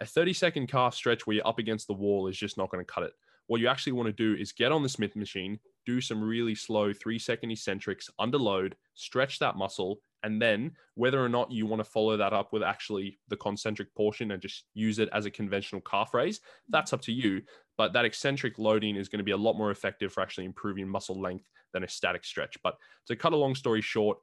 [0.00, 2.84] a 30 second calf stretch where you're up against the wall is just not going
[2.84, 3.12] to cut it.
[3.46, 6.54] What you actually want to do is get on the Smith machine, do some really
[6.54, 11.66] slow three second eccentrics under load, stretch that muscle, and then whether or not you
[11.66, 15.26] want to follow that up with actually the concentric portion and just use it as
[15.26, 17.42] a conventional calf raise, that's up to you.
[17.78, 20.88] But that eccentric loading is going to be a lot more effective for actually improving
[20.88, 22.56] muscle length than a static stretch.
[22.62, 22.76] But
[23.06, 24.18] to cut a long story short,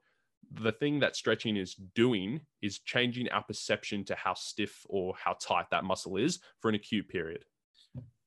[0.50, 5.36] the thing that stretching is doing is changing our perception to how stiff or how
[5.40, 7.44] tight that muscle is for an acute period.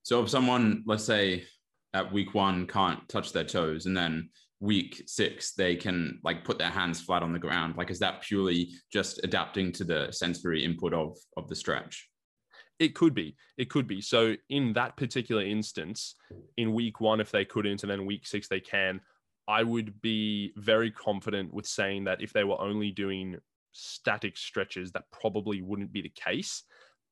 [0.04, 1.44] So if someone, let's say
[1.94, 6.58] at week one, can't touch their toes and then week six they can like put
[6.58, 7.76] their hands flat on the ground.
[7.78, 12.10] Like is that purely just adapting to the sensory input of of the stretch?
[12.80, 13.36] It could be.
[13.58, 14.02] It could be.
[14.02, 16.16] So in that particular instance
[16.58, 19.02] in week one if they couldn't and then week six they can.
[19.50, 23.38] I would be very confident with saying that if they were only doing
[23.72, 26.64] static stretches, that probably wouldn't be the case.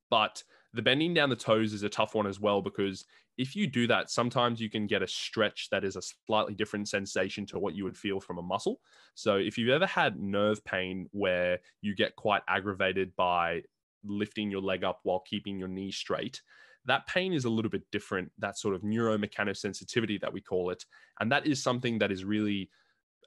[0.09, 3.05] But the bending down the toes is a tough one as well because
[3.37, 6.87] if you do that, sometimes you can get a stretch that is a slightly different
[6.87, 8.79] sensation to what you would feel from a muscle.
[9.13, 13.63] So if you've ever had nerve pain where you get quite aggravated by
[14.03, 16.41] lifting your leg up while keeping your knee straight,
[16.85, 20.85] that pain is a little bit different, that sort of neuromechanosensitivity that we call it.
[21.19, 22.69] And that is something that is really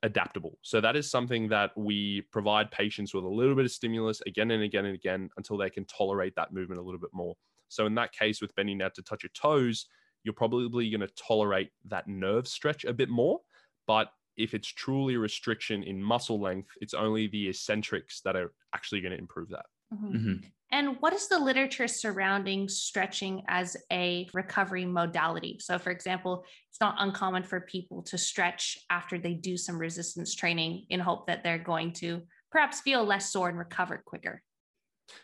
[0.03, 0.59] adaptable.
[0.63, 4.53] So that is something that we provide patients with a little bit of stimulus again
[4.53, 7.35] and again and again until they can tolerate that movement a little bit more.
[7.69, 9.87] So in that case, with bending down to touch your toes,
[10.25, 13.41] you're probably going to tolerate that nerve stretch a bit more.
[13.87, 18.53] But if it's truly a restriction in muscle length, it's only the eccentrics that are
[18.75, 19.67] actually going to improve that.
[19.93, 20.17] Mm-hmm.
[20.17, 20.47] Mm-hmm.
[20.71, 25.59] And what is the literature surrounding stretching as a recovery modality?
[25.61, 30.35] So, for example, it's not uncommon for people to stretch after they do some resistance
[30.35, 34.43] training in hope that they're going to perhaps feel less sore and recover quicker.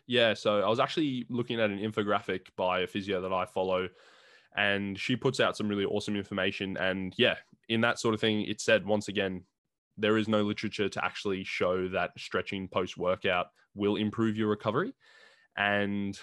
[0.06, 3.88] Yeah, so I was actually looking at an infographic by a physio that I follow,
[4.56, 6.76] and she puts out some really awesome information.
[6.76, 7.36] And yeah,
[7.68, 9.42] in that sort of thing, it said once again,
[9.96, 14.92] there is no literature to actually show that stretching post workout will improve your recovery.
[15.56, 16.18] And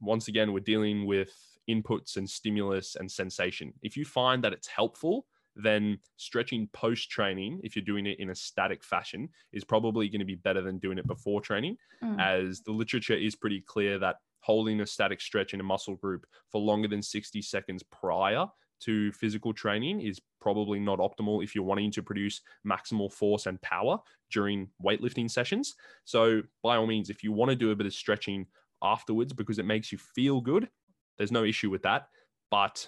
[0.00, 1.32] once again, we're dealing with
[1.68, 3.72] inputs and stimulus and sensation.
[3.82, 8.30] If you find that it's helpful, then stretching post training, if you're doing it in
[8.30, 12.20] a static fashion, is probably going to be better than doing it before training, mm.
[12.20, 16.26] as the literature is pretty clear that holding a static stretch in a muscle group
[16.50, 18.46] for longer than 60 seconds prior
[18.80, 23.60] to physical training is probably not optimal if you're wanting to produce maximal force and
[23.62, 23.98] power
[24.30, 25.74] during weightlifting sessions.
[26.04, 28.46] So, by all means, if you want to do a bit of stretching
[28.82, 30.68] afterwards because it makes you feel good,
[31.16, 32.08] there's no issue with that.
[32.50, 32.86] But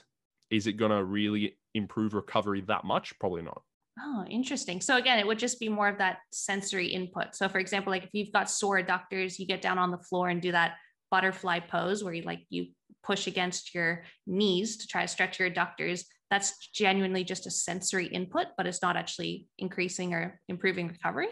[0.51, 3.19] is it going to really improve recovery that much?
[3.19, 3.63] Probably not.
[3.99, 4.81] Oh, interesting.
[4.81, 7.35] So again, it would just be more of that sensory input.
[7.35, 10.29] So for example, like if you've got sore adductors, you get down on the floor
[10.29, 10.75] and do that
[11.11, 12.67] butterfly pose where you like you
[13.05, 16.05] push against your knees to try to stretch your adductors.
[16.31, 21.29] That's genuinely just a sensory input, but it's not actually increasing or improving recovery.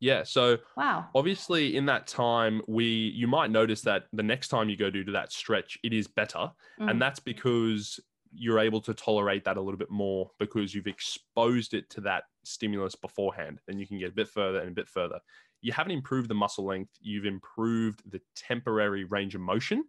[0.00, 0.22] Yeah.
[0.24, 1.06] So wow.
[1.14, 5.04] Obviously, in that time, we you might notice that the next time you go do
[5.12, 6.90] that stretch, it is better, mm.
[6.90, 8.00] and that's because
[8.36, 12.24] you're able to tolerate that a little bit more because you've exposed it to that
[12.44, 13.60] stimulus beforehand.
[13.66, 15.20] Then you can get a bit further and a bit further.
[15.60, 16.90] You haven't improved the muscle length.
[17.00, 19.84] You've improved the temporary range of motion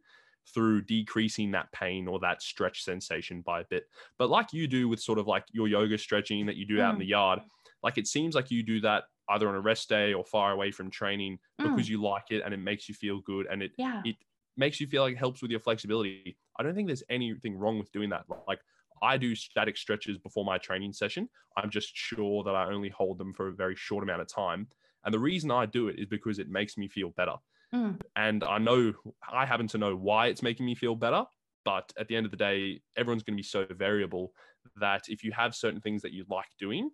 [0.53, 3.85] through decreasing that pain or that stretch sensation by a bit.
[4.17, 6.81] But like you do with sort of like your yoga stretching that you do mm.
[6.81, 6.99] out in mm.
[6.99, 7.39] the yard,
[7.83, 10.71] like it seems like you do that either on a rest day or far away
[10.71, 11.69] from training mm.
[11.69, 14.01] because you like it and it makes you feel good and it yeah.
[14.05, 14.15] it
[14.55, 16.37] makes you feel like it helps with your flexibility.
[16.59, 18.25] I don't think there's anything wrong with doing that.
[18.47, 18.59] Like
[19.01, 21.29] I do static stretches before my training session.
[21.57, 24.67] I'm just sure that I only hold them for a very short amount of time.
[25.03, 27.35] And the reason I do it is because it makes me feel better.
[27.73, 27.99] Mm.
[28.15, 28.93] And I know
[29.31, 31.23] I happen to know why it's making me feel better.
[31.63, 34.31] But at the end of the day, everyone's going to be so variable
[34.77, 36.89] that if you have certain things that you like doing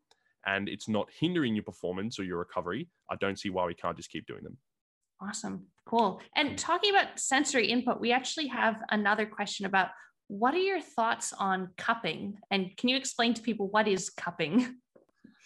[0.46, 3.98] and it's not hindering your performance or your recovery, I don't see why we can't
[3.98, 4.58] just keep doing them.
[5.22, 5.68] Awesome.
[5.92, 6.22] Cool.
[6.38, 6.58] And mm.
[6.58, 9.90] talking about sensory input, we actually have another question about
[10.30, 12.38] what are your thoughts on cupping?
[12.50, 14.78] And can you explain to people what is cupping?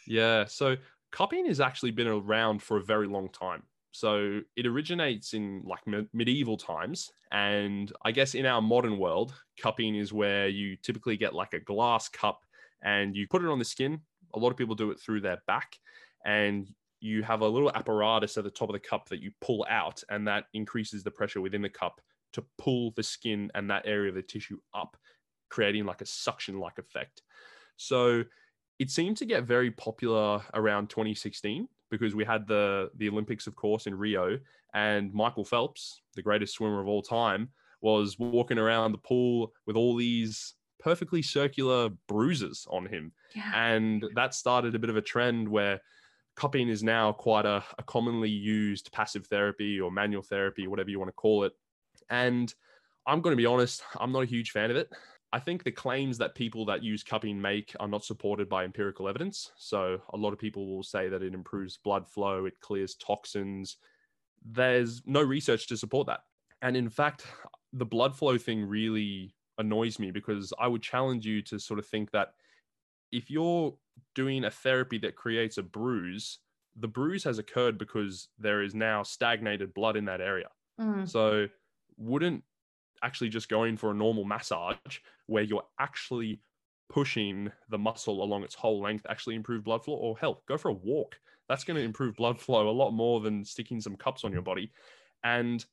[0.07, 0.45] Yeah.
[0.45, 0.75] So
[1.11, 3.63] cupping has actually been around for a very long time.
[3.89, 7.11] So it originates in like me- medieval times.
[7.31, 11.59] And I guess in our modern world, cupping is where you typically get like a
[11.59, 12.41] glass cup
[12.83, 13.99] and you put it on the skin.
[14.35, 15.75] A lot of people do it through their back.
[16.23, 19.65] And you have a little apparatus at the top of the cup that you pull
[19.69, 22.01] out, and that increases the pressure within the cup
[22.33, 24.97] to pull the skin and that area of the tissue up,
[25.49, 27.21] creating like a suction like effect.
[27.77, 28.23] So
[28.79, 33.55] it seemed to get very popular around 2016 because we had the the Olympics, of
[33.55, 34.37] course, in Rio,
[34.73, 37.49] and Michael Phelps, the greatest swimmer of all time,
[37.81, 43.51] was walking around the pool with all these perfectly circular bruises on him, yeah.
[43.55, 45.79] and that started a bit of a trend where
[46.35, 50.99] cupping is now quite a, a commonly used passive therapy or manual therapy, whatever you
[50.99, 51.53] want to call it.
[52.09, 52.53] And
[53.07, 54.89] I'm going to be honest, I'm not a huge fan of it.
[55.31, 59.09] I think the claims that people that use cupping make are not supported by empirical
[59.09, 59.51] evidence.
[59.57, 63.77] So a lot of people will say that it improves blood flow, it clears toxins.
[64.45, 66.21] There's no research to support that.
[66.61, 67.25] And in fact,
[67.73, 71.85] the blood flow thing really annoys me because I would challenge you to sort of
[71.87, 72.29] think that
[73.11, 73.75] if you're
[74.13, 76.39] doing a therapy that creates a bruise,
[76.75, 80.49] the bruise has occurred because there is now stagnated blood in that area.
[80.79, 81.07] Mm.
[81.07, 81.47] So,
[81.97, 82.43] wouldn't
[83.03, 86.41] actually just going for a normal massage where you're actually
[86.89, 90.69] pushing the muscle along its whole length actually improve blood flow or hell go for
[90.69, 91.15] a walk
[91.49, 94.41] that's going to improve blood flow a lot more than sticking some cups on your
[94.41, 94.71] body
[95.23, 95.65] and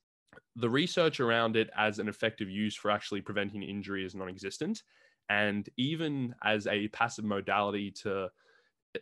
[0.55, 4.81] the research around it as an effective use for actually preventing injury is non-existent
[5.29, 8.29] and even as a passive modality to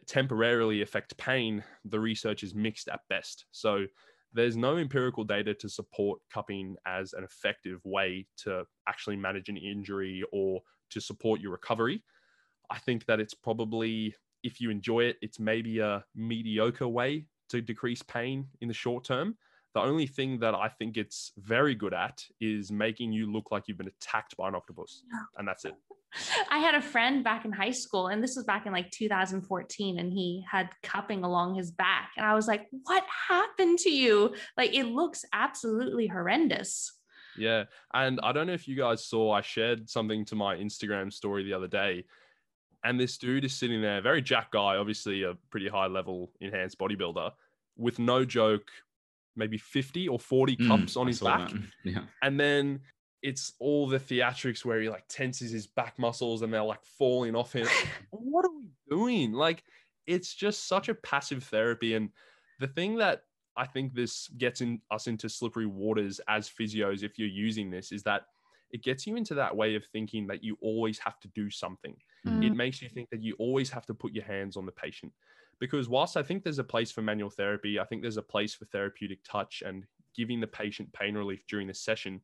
[0.08, 3.46] temporarily affect pain, the research is mixed at best.
[3.52, 3.86] So
[4.34, 9.58] there's no empirical data to support cupping as an effective way to actually manage an
[9.58, 12.04] injury or to support your recovery.
[12.70, 17.62] I think that it's probably, if you enjoy it, it's maybe a mediocre way to
[17.62, 19.36] decrease pain in the short term.
[19.74, 23.68] The only thing that I think it's very good at is making you look like
[23.68, 25.04] you've been attacked by an octopus.
[25.38, 25.74] And that's it.
[26.50, 30.00] I had a friend back in high school, and this was back in like 2014,
[30.00, 32.12] and he had cupping along his back.
[32.18, 34.34] And I was like, what happened to you?
[34.58, 36.94] Like, it looks absolutely horrendous.
[37.38, 37.66] Yeah.
[37.94, 41.44] And I don't know if you guys saw, I shared something to my Instagram story
[41.44, 42.06] the other day.
[42.84, 46.80] And this dude is sitting there, very jack guy, obviously a pretty high level enhanced
[46.80, 47.32] bodybuilder,
[47.78, 48.70] with no joke,
[49.36, 51.52] maybe 50 or 40 mm, cups mm, on his back.
[51.84, 52.04] Yeah.
[52.22, 52.82] And then
[53.22, 57.36] it's all the theatrics where he like tenses his back muscles and they're like falling
[57.36, 57.68] off him.
[58.10, 59.34] what are we doing?
[59.34, 59.64] Like,
[60.08, 61.94] it's just such a passive therapy.
[61.94, 62.10] And
[62.60, 63.24] the thing that
[63.56, 67.92] I think this gets in us into slippery waters as physios, if you're using this,
[67.92, 68.24] is that
[68.72, 71.96] it gets you into that way of thinking that you always have to do something.
[72.26, 72.46] Mm.
[72.46, 75.12] It makes you think that you always have to put your hands on the patient.
[75.60, 78.56] Because whilst I think there's a place for manual therapy, I think there's a place
[78.56, 82.22] for therapeutic touch and giving the patient pain relief during the session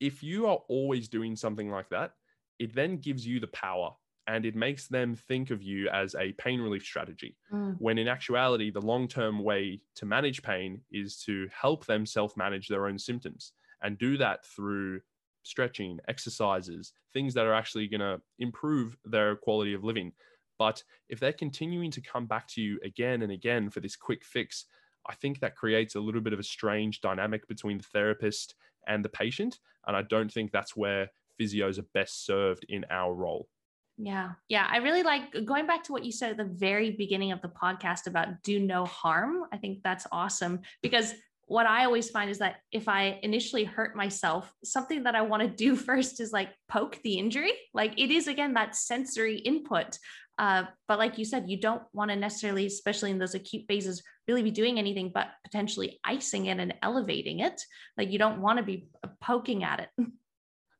[0.00, 2.12] if you are always doing something like that,
[2.58, 3.90] it then gives you the power
[4.26, 7.36] and it makes them think of you as a pain relief strategy.
[7.52, 7.76] Mm.
[7.78, 12.36] When in actuality, the long term way to manage pain is to help them self
[12.36, 15.00] manage their own symptoms and do that through
[15.44, 20.12] stretching, exercises, things that are actually going to improve their quality of living.
[20.58, 24.24] But if they're continuing to come back to you again and again for this quick
[24.24, 24.66] fix,
[25.08, 28.56] I think that creates a little bit of a strange dynamic between the therapist
[28.88, 29.58] and the patient.
[29.86, 33.48] And I don't think that's where physios are best served in our role.
[33.96, 34.32] Yeah.
[34.48, 34.66] Yeah.
[34.70, 37.48] I really like going back to what you said at the very beginning of the
[37.48, 39.44] podcast about do no harm.
[39.52, 41.14] I think that's awesome because
[41.48, 45.42] what I always find is that if I initially hurt myself, something that I want
[45.42, 47.52] to do first is like poke the injury.
[47.74, 49.98] Like it is, again, that sensory input.
[50.38, 54.02] Uh, but like you said, you don't want to necessarily, especially in those acute phases,
[54.28, 57.60] really be doing anything but potentially icing it and elevating it.
[57.96, 59.88] Like you don't want to be uh, poking at it.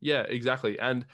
[0.01, 0.79] Yeah, exactly.
[0.79, 1.05] And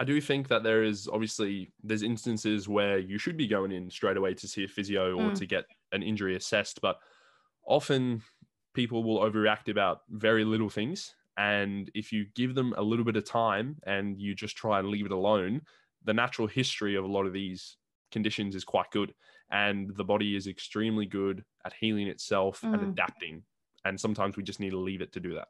[0.00, 3.88] I do think that there is obviously there's instances where you should be going in
[3.88, 5.34] straight away to see a physio or mm.
[5.38, 6.98] to get an injury assessed, but
[7.64, 8.20] often
[8.74, 11.14] people will overreact about very little things.
[11.36, 14.88] And if you give them a little bit of time and you just try and
[14.88, 15.62] leave it alone,
[16.04, 17.76] the natural history of a lot of these
[18.12, 19.12] conditions is quite good.
[19.50, 22.72] And the body is extremely good at healing itself mm.
[22.72, 23.42] and adapting.
[23.84, 25.48] And sometimes we just need to leave it to do that.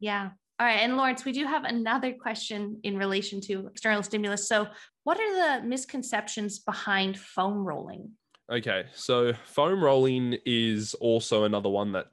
[0.00, 0.30] Yeah.
[0.60, 0.80] All right.
[0.80, 4.48] And Lawrence, we do have another question in relation to external stimulus.
[4.48, 4.68] So,
[5.04, 8.12] what are the misconceptions behind foam rolling?
[8.50, 12.06] Okay, so foam rolling is also another one that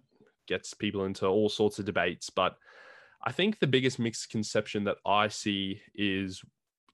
[0.48, 2.58] gets people into all sorts of debates, but
[3.26, 6.42] I think the biggest misconception that I see is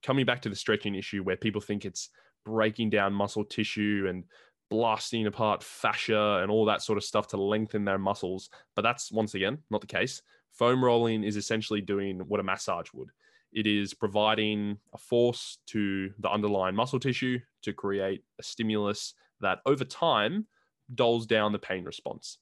[0.04, 2.10] coming back to the stretching issue where people think it's
[2.46, 4.24] breaking down muscle tissue and
[4.70, 8.50] blasting apart fascia and all that sort of stuff to lengthen their muscles.
[8.76, 10.22] But that's once again not the case.
[10.54, 13.10] Foam rolling is essentially doing what a massage would.
[13.52, 19.60] It is providing a force to the underlying muscle tissue to create a stimulus that
[19.66, 20.48] over time
[20.96, 22.38] dulls down the pain response.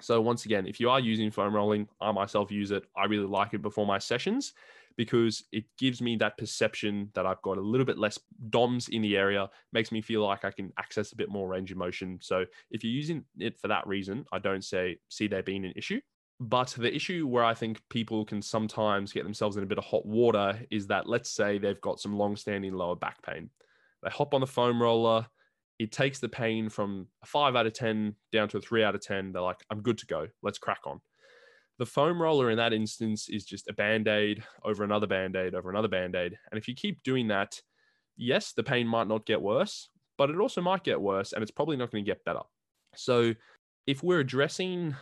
[0.00, 2.84] So, once again, if you are using foam rolling, I myself use it.
[2.96, 4.54] I really like it before my sessions
[4.96, 8.18] because it gives me that perception that I've got a little bit less
[8.50, 11.70] DOMs in the area, makes me feel like I can access a bit more range
[11.70, 12.18] of motion.
[12.20, 15.72] So, if you're using it for that reason, I don't say see there being an
[15.76, 16.00] issue.
[16.40, 19.84] But the issue where I think people can sometimes get themselves in a bit of
[19.84, 23.50] hot water is that let's say they've got some long standing lower back pain.
[24.02, 25.26] They hop on the foam roller,
[25.78, 28.94] it takes the pain from a five out of 10 down to a three out
[28.94, 29.32] of 10.
[29.32, 30.28] They're like, I'm good to go.
[30.42, 31.00] Let's crack on.
[31.82, 35.52] The foam roller in that instance is just a band aid over another band aid
[35.52, 36.38] over another band aid.
[36.48, 37.60] And if you keep doing that,
[38.16, 41.50] yes, the pain might not get worse, but it also might get worse and it's
[41.50, 42.42] probably not going to get better.
[42.94, 43.34] So
[43.88, 44.94] if we're addressing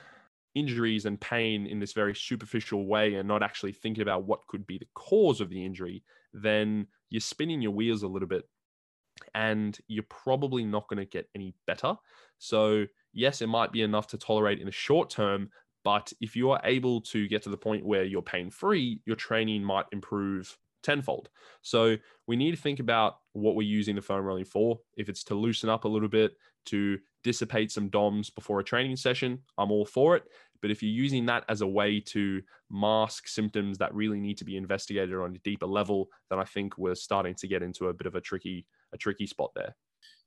[0.54, 4.66] injuries and pain in this very superficial way and not actually thinking about what could
[4.66, 6.02] be the cause of the injury,
[6.32, 8.44] then you're spinning your wheels a little bit
[9.34, 11.94] and you're probably not going to get any better.
[12.38, 15.50] So, yes, it might be enough to tolerate in the short term,
[15.84, 19.16] but if you are able to get to the point where you're pain free, your
[19.16, 21.28] training might improve tenfold.
[21.62, 24.78] So, we need to think about what we're using the foam rolling for.
[24.96, 26.32] If it's to loosen up a little bit,
[26.66, 30.24] to dissipate some DOMs before a training session, I'm all for it.
[30.62, 34.44] But if you're using that as a way to mask symptoms that really need to
[34.44, 37.94] be investigated on a deeper level, then I think we're starting to get into a
[37.94, 39.74] bit of a tricky, a tricky spot there.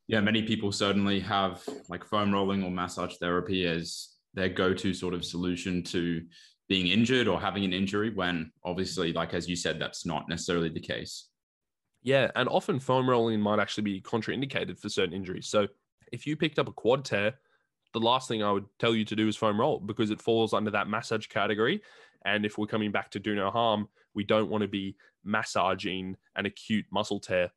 [0.07, 5.13] Yeah, many people certainly have like foam rolling or massage therapy as their go-to sort
[5.13, 6.23] of solution to
[6.69, 10.69] being injured or having an injury when obviously, like as you said, that's not necessarily
[10.69, 11.29] the case.
[12.01, 15.47] Yeah, and often foam rolling might actually be contraindicated for certain injuries.
[15.47, 15.67] So
[16.11, 17.35] if you picked up a quad tear,
[17.93, 20.53] the last thing I would tell you to do is foam roll because it falls
[20.53, 21.81] under that massage category.
[22.25, 26.15] And if we're coming back to do no harm, we don't want to be massaging
[26.35, 27.51] an acute muscle tear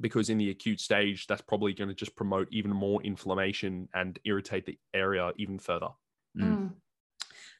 [0.00, 4.18] because in the acute stage, that's probably going to just promote even more inflammation and
[4.24, 5.88] irritate the area even further.
[6.38, 6.72] Mm.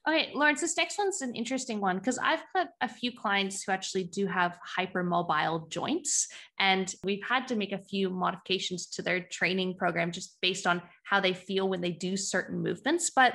[0.08, 3.70] Okay, Lawrence, this next one's an interesting one because I've got a few clients who
[3.70, 6.26] actually do have hypermobile joints,
[6.58, 10.82] and we've had to make a few modifications to their training program just based on
[11.04, 13.10] how they feel when they do certain movements.
[13.14, 13.34] But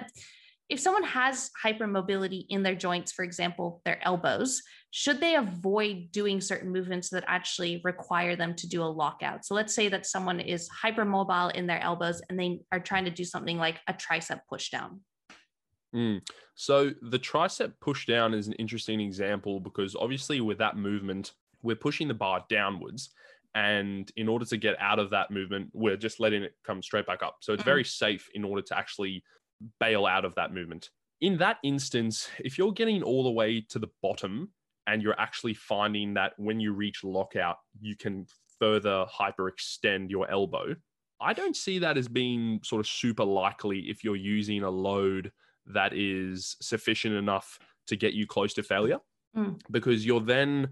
[0.69, 4.61] if someone has hypermobility in their joints, for example, their elbows,
[4.91, 9.45] should they avoid doing certain movements that actually require them to do a lockout?
[9.45, 13.11] So let's say that someone is hypermobile in their elbows and they are trying to
[13.11, 14.99] do something like a tricep pushdown.
[15.95, 16.21] Mm.
[16.55, 21.33] So the tricep push down is an interesting example because obviously with that movement,
[21.63, 23.09] we're pushing the bar downwards.
[23.55, 27.07] And in order to get out of that movement, we're just letting it come straight
[27.07, 27.37] back up.
[27.41, 27.87] So it's very mm.
[27.87, 29.23] safe in order to actually
[29.79, 30.89] bail out of that movement.
[31.21, 34.51] In that instance, if you're getting all the way to the bottom
[34.85, 38.27] and you're actually finding that when you reach lockout, you can
[38.59, 40.75] further hyperextend your elbow,
[41.19, 45.31] I don't see that as being sort of super likely if you're using a load
[45.67, 48.99] that is sufficient enough to get you close to failure
[49.35, 49.59] mm.
[49.71, 50.69] because you're then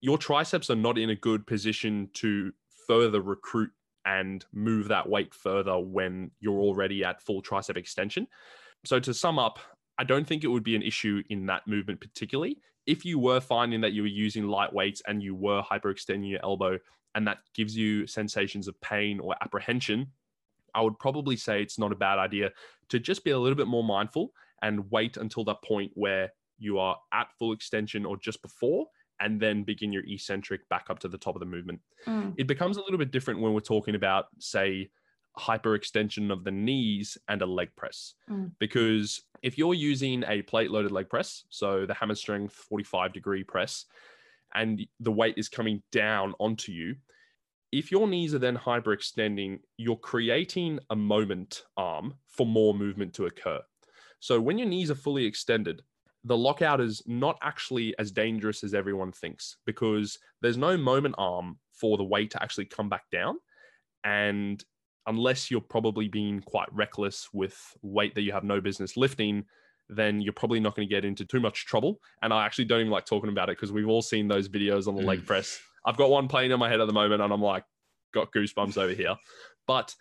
[0.00, 2.52] your triceps are not in a good position to
[2.86, 3.70] further recruit
[4.06, 8.26] and move that weight further when you're already at full tricep extension.
[8.84, 9.58] So to sum up,
[9.98, 12.58] I don't think it would be an issue in that movement particularly.
[12.86, 16.40] If you were finding that you were using light weights and you were hyperextending your
[16.42, 16.78] elbow
[17.14, 20.06] and that gives you sensations of pain or apprehension,
[20.74, 22.50] I would probably say it's not a bad idea
[22.88, 26.78] to just be a little bit more mindful and wait until that point where you
[26.78, 28.86] are at full extension or just before
[29.20, 31.80] and then begin your eccentric back up to the top of the movement.
[32.06, 32.34] Mm.
[32.38, 34.90] It becomes a little bit different when we're talking about, say,
[35.38, 38.14] hyperextension of the knees and a leg press.
[38.30, 38.52] Mm.
[38.58, 43.44] Because if you're using a plate loaded leg press, so the hammer strength 45 degree
[43.44, 43.84] press,
[44.54, 46.96] and the weight is coming down onto you,
[47.72, 53.26] if your knees are then hyperextending, you're creating a moment arm for more movement to
[53.26, 53.60] occur.
[54.18, 55.82] So when your knees are fully extended,
[56.24, 61.58] the lockout is not actually as dangerous as everyone thinks because there's no moment arm
[61.72, 63.36] for the weight to actually come back down.
[64.04, 64.62] And
[65.06, 69.44] unless you're probably being quite reckless with weight that you have no business lifting,
[69.88, 72.00] then you're probably not going to get into too much trouble.
[72.22, 74.86] And I actually don't even like talking about it because we've all seen those videos
[74.86, 75.06] on the mm.
[75.06, 77.64] leg press I've got one playing in my head at the moment, and I'm like,
[78.12, 79.16] got goosebumps over here.
[79.66, 79.94] But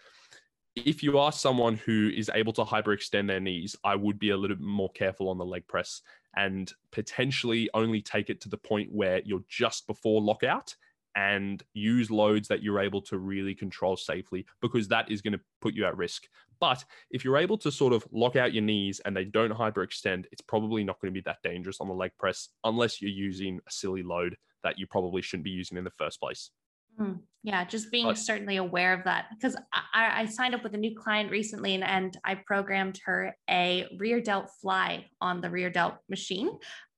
[0.75, 4.38] if you are someone who is able to hyperextend their knees, I would be a
[4.38, 6.01] little bit more careful on the leg press
[6.36, 10.75] and potentially only take it to the point where you're just before lockout
[11.15, 15.39] and use loads that you're able to really control safely because that is going to
[15.59, 16.23] put you at risk.
[16.59, 20.25] But if you're able to sort of lock out your knees and they don't hyperextend,
[20.32, 23.59] it's probably not going to be that dangerous on the leg press unless you're using
[23.67, 26.51] a silly load that you probably shouldn't be using in the first place.
[26.99, 30.78] Mm, yeah, just being certainly aware of that because I, I, signed up with a
[30.78, 35.70] new client recently and, and I programmed her a rear delt fly on the rear
[35.70, 36.49] delt machine.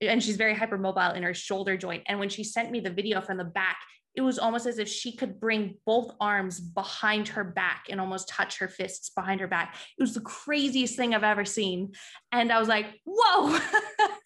[0.01, 2.03] And she's very hypermobile in her shoulder joint.
[2.07, 3.77] And when she sent me the video from the back,
[4.15, 8.27] it was almost as if she could bring both arms behind her back and almost
[8.27, 9.75] touch her fists behind her back.
[9.97, 11.93] It was the craziest thing I've ever seen.
[12.31, 13.57] And I was like, whoa,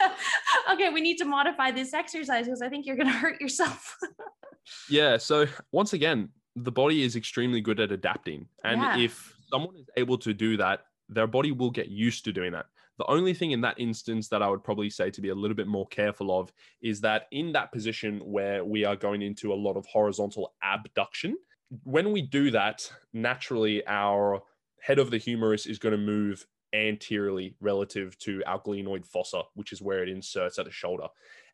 [0.74, 3.96] okay, we need to modify this exercise because I think you're going to hurt yourself.
[4.90, 5.18] yeah.
[5.18, 8.48] So, once again, the body is extremely good at adapting.
[8.64, 8.98] And yeah.
[8.98, 12.66] if someone is able to do that, their body will get used to doing that.
[12.98, 15.56] The only thing in that instance that I would probably say to be a little
[15.56, 19.56] bit more careful of is that in that position where we are going into a
[19.56, 21.36] lot of horizontal abduction,
[21.84, 24.42] when we do that, naturally our
[24.82, 29.72] head of the humerus is going to move anteriorly relative to our glenoid fossa, which
[29.72, 31.08] is where it inserts at the shoulder.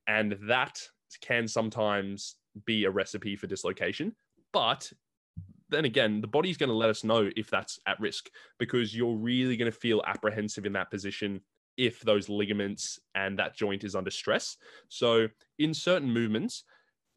[0.08, 0.80] And that
[1.22, 2.36] can sometimes
[2.66, 4.16] be a recipe for dislocation.
[4.52, 4.92] But
[5.72, 9.16] then again, the body's going to let us know if that's at risk because you're
[9.16, 11.42] really going to feel apprehensive in that position
[11.78, 14.58] if those ligaments and that joint is under stress.
[14.90, 16.64] So, in certain movements,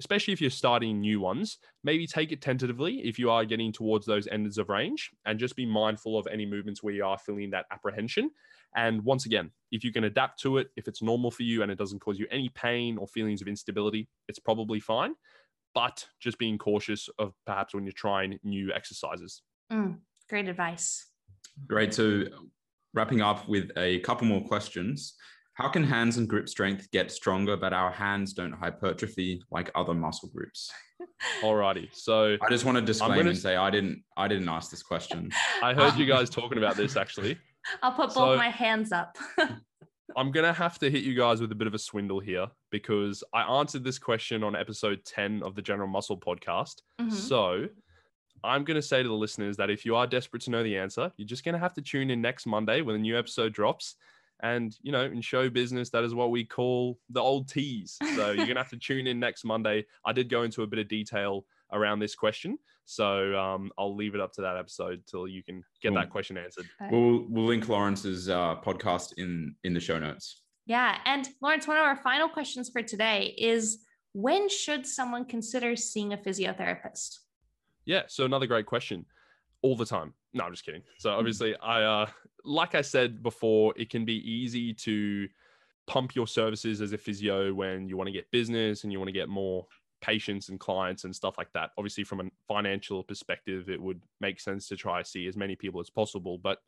[0.01, 4.07] especially if you're starting new ones, maybe take it tentatively if you are getting towards
[4.07, 7.51] those ends of range and just be mindful of any movements where you are feeling
[7.51, 8.31] that apprehension.
[8.75, 11.71] And once again, if you can adapt to it, if it's normal for you and
[11.71, 15.15] it doesn't cause you any pain or feelings of instability, it's probably fine
[15.75, 19.43] but just being cautious of perhaps when you're trying new exercises.
[19.73, 19.99] Mm,
[20.29, 21.07] great advice.
[21.67, 21.95] Great.
[21.95, 22.25] So,
[22.95, 25.15] wrapping up with a couple more questions.
[25.55, 29.95] How can hands and grip strength get stronger, but our hands don't hypertrophy like other
[29.95, 30.71] muscle groups?
[31.43, 31.89] Alrighty.
[31.93, 33.31] So I just want to disclaim gonna...
[33.31, 35.31] and say I didn't I didn't ask this question.
[35.63, 37.39] I heard you guys talking about this actually.
[37.83, 39.17] I'll put both so, my hands up.
[40.17, 42.47] I'm going to have to hit you guys with a bit of a swindle here
[42.71, 46.83] because I answered this question on episode 10 of the General Muscle podcast.
[47.01, 47.11] Mm-hmm.
[47.11, 47.67] So
[48.43, 50.77] I'm going to say to the listeners that if you are desperate to know the
[50.77, 53.53] answer, you're just going to have to tune in next Monday when a new episode
[53.55, 53.97] drops.
[54.43, 57.97] And, you know, in show business, that is what we call the old tease.
[58.15, 59.87] So you're going to have to tune in next Monday.
[60.05, 62.59] I did go into a bit of detail around this question.
[62.85, 66.37] So um, I'll leave it up to that episode till you can get that question
[66.37, 66.67] answered.
[66.91, 70.43] We'll we'll link Lawrence's uh, podcast in in the show notes.
[70.67, 73.79] Yeah, and Lawrence, one of our final questions for today is:
[74.13, 77.19] When should someone consider seeing a physiotherapist?
[77.87, 79.07] Yeah, so another great question.
[79.63, 80.13] All the time.
[80.35, 80.83] No, I'm just kidding.
[80.99, 81.19] So hmm.
[81.19, 82.07] obviously, I uh,
[82.45, 85.29] like I said before, it can be easy to
[85.87, 89.09] pump your services as a physio when you want to get business and you want
[89.09, 89.67] to get more
[90.05, 91.71] patients and clients and stuff like that.
[91.79, 95.57] Obviously, from a financial perspective, it would make sense to try to see as many
[95.57, 96.37] people as possible.
[96.37, 96.59] But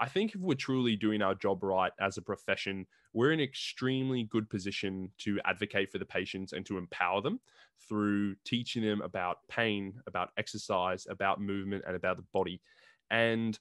[0.00, 4.24] I think if we're truly doing our job right as a profession, we're in extremely
[4.24, 7.38] good position to advocate for the patients and to empower them
[7.86, 12.62] through teaching them about pain, about exercise, about movement, and about the body.
[13.10, 13.58] And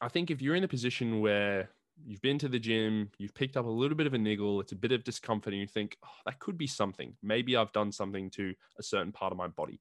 [0.00, 1.70] I think if you're in a position where
[2.04, 4.72] you've been to the gym, you've picked up a little bit of a niggle, it's
[4.72, 7.14] a bit of discomfort, and you think, oh, that could be something.
[7.22, 9.80] Maybe I've done something to a certain part of my body.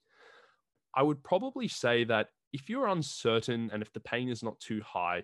[0.96, 4.82] I would probably say that if you're uncertain and if the pain is not too
[4.86, 5.24] high,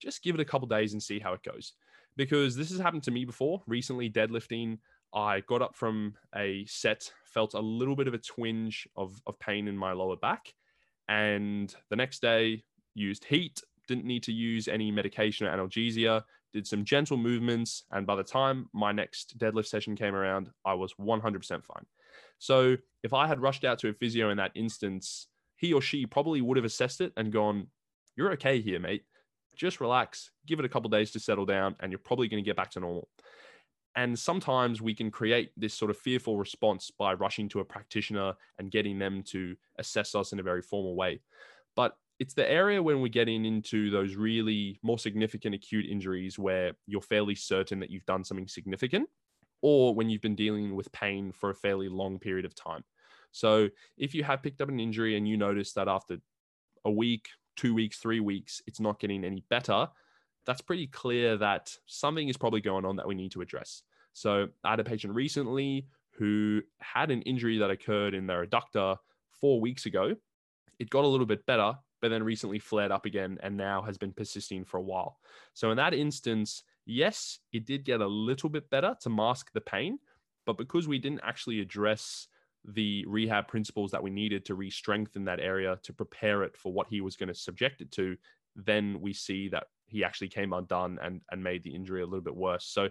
[0.00, 1.72] just give it a couple days and see how it goes.
[2.16, 3.62] Because this has happened to me before.
[3.66, 4.78] Recently, deadlifting,
[5.14, 9.38] I got up from a set, felt a little bit of a twinge of, of
[9.38, 10.52] pain in my lower back.
[11.08, 12.64] And the next day,
[12.94, 16.22] used heat, didn't need to use any medication or analgesia,
[16.52, 17.84] did some gentle movements.
[17.90, 21.86] And by the time my next deadlift session came around, I was 100% fine.
[22.38, 26.06] So if I had rushed out to a physio in that instance, he or she
[26.06, 27.68] probably would have assessed it and gone,
[28.16, 29.04] You're okay here, mate.
[29.56, 32.48] Just relax, give it a couple days to settle down, and you're probably going to
[32.48, 33.08] get back to normal.
[33.96, 38.34] And sometimes we can create this sort of fearful response by rushing to a practitioner
[38.58, 41.20] and getting them to assess us in a very formal way.
[41.76, 46.72] But it's the area when we're getting into those really more significant acute injuries where
[46.86, 49.08] you're fairly certain that you've done something significant
[49.62, 52.84] or when you've been dealing with pain for a fairly long period of time.
[53.32, 56.18] So if you have picked up an injury and you notice that after
[56.84, 59.88] a week, two weeks, three weeks, it's not getting any better,
[60.46, 63.82] that's pretty clear that something is probably going on that we need to address.
[64.12, 68.96] So I had a patient recently who had an injury that occurred in their adductor
[69.40, 70.14] four weeks ago.
[70.78, 73.96] It got a little bit better, but then recently flared up again and now has
[73.96, 75.16] been persisting for a while.
[75.54, 79.62] So, in that instance, yes, it did get a little bit better to mask the
[79.62, 79.98] pain,
[80.44, 82.28] but because we didn't actually address
[82.62, 86.88] the rehab principles that we needed to re-strengthen that area to prepare it for what
[86.88, 88.18] he was going to subject it to
[88.54, 92.22] then we see that he actually came undone and and made the injury a little
[92.22, 92.88] bit worse so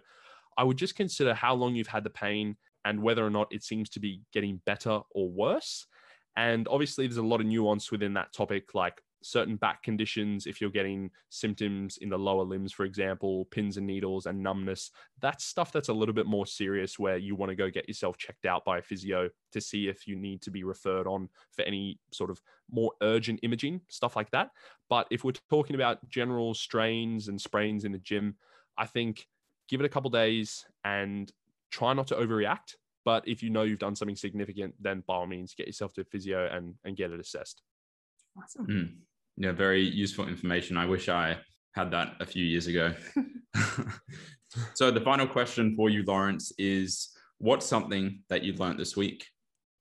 [0.58, 2.56] i would just consider how long you've had the pain
[2.86, 5.88] and whether or not it seems to be getting better or worse
[6.36, 10.62] and obviously there's a lot of nuance within that topic like certain back conditions, if
[10.62, 15.46] you're getting symptoms in the lower limbs, for example, pins and needles and numbness, that's
[15.46, 18.46] stuff that's a little bit more serious where you want to go get yourself checked
[18.46, 22.00] out by a physio to see if you need to be referred on for any
[22.12, 24.50] sort of more urgent imaging, stuff like that.
[24.90, 28.36] But if we're talking about general strains and sprains in the gym,
[28.78, 29.28] I think
[29.68, 31.32] give it a couple days and
[31.72, 32.76] try not to overreact.
[33.06, 36.02] But if you know you've done something significant, then by all means, get yourself to
[36.02, 37.62] a physio and, and get it assessed.
[38.38, 38.68] Awesome.
[38.68, 38.90] Mm
[39.38, 40.78] yeah, very useful information.
[40.78, 41.38] I wish I
[41.74, 42.94] had that a few years ago.
[44.76, 49.26] so the final question for you, Lawrence, is what's something that you've learned this week?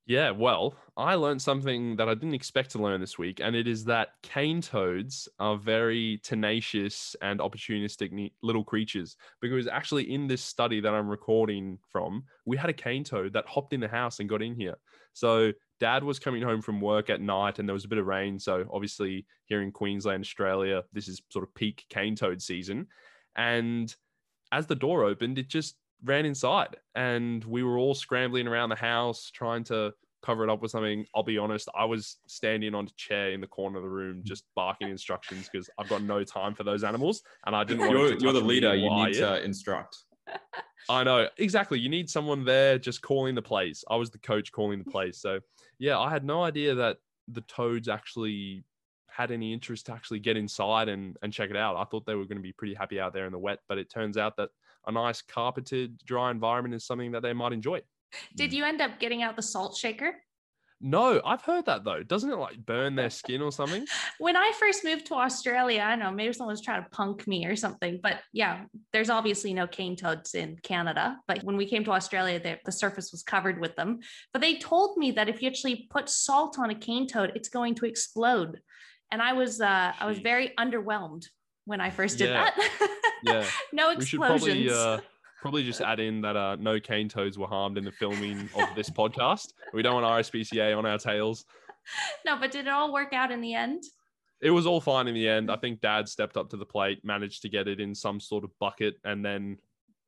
[0.06, 3.68] Yeah, well, I learned something that I didn't expect to learn this week, and it
[3.68, 9.16] is that cane toads are very tenacious and opportunistic little creatures.
[9.40, 13.46] Because actually, in this study that I'm recording from, we had a cane toad that
[13.46, 14.76] hopped in the house and got in here.
[15.12, 18.06] So dad was coming home from work at night and there was a bit of
[18.06, 18.38] rain.
[18.38, 22.86] So obviously here in Queensland, Australia, this is sort of peak cane toad season.
[23.36, 23.94] And
[24.52, 28.76] as the door opened, it just ran inside and we were all scrambling around the
[28.76, 29.92] house trying to
[30.22, 31.04] cover it up with something.
[31.14, 34.22] I'll be honest, I was standing on a chair in the corner of the room
[34.24, 37.92] just barking instructions because I've got no time for those animals and I didn't want
[37.92, 39.98] you're, to You're the leader, you need to instruct.
[40.88, 41.78] I know exactly.
[41.78, 43.84] You need someone there just calling the place.
[43.88, 45.20] I was the coach calling the place.
[45.20, 45.40] So
[45.78, 46.98] yeah, I had no idea that
[47.28, 48.64] the Toads actually
[49.08, 51.76] had any interest to actually get inside and, and check it out.
[51.76, 53.78] I thought they were going to be pretty happy out there in the wet, but
[53.78, 54.48] it turns out that
[54.86, 57.80] a nice carpeted, dry environment is something that they might enjoy.
[58.36, 60.14] Did you end up getting out the salt shaker?
[60.84, 62.02] No, I've heard that though.
[62.02, 63.86] Doesn't it like burn their skin or something?
[64.18, 67.28] when I first moved to Australia, I don't know, maybe someone was trying to punk
[67.28, 68.00] me or something.
[68.02, 71.18] But yeah, there's obviously no cane toads in Canada.
[71.28, 74.00] But when we came to Australia, the, the surface was covered with them.
[74.32, 77.48] But they told me that if you actually put salt on a cane toad, it's
[77.48, 78.60] going to explode.
[79.12, 81.26] And I was uh, I was very underwhelmed
[81.64, 82.50] when I first did yeah.
[82.56, 82.98] that.
[83.22, 83.44] yeah.
[83.72, 83.98] no explosions.
[83.98, 85.00] We should probably, uh,
[85.42, 88.68] probably just add in that uh, no cane toads were harmed in the filming of
[88.74, 89.52] this podcast.
[89.72, 91.44] We don't want RSPCA on our tails.
[92.24, 93.82] No, but did it all work out in the end?
[94.40, 95.50] It was all fine in the end.
[95.50, 98.44] I think dad stepped up to the plate, managed to get it in some sort
[98.44, 99.58] of bucket, and then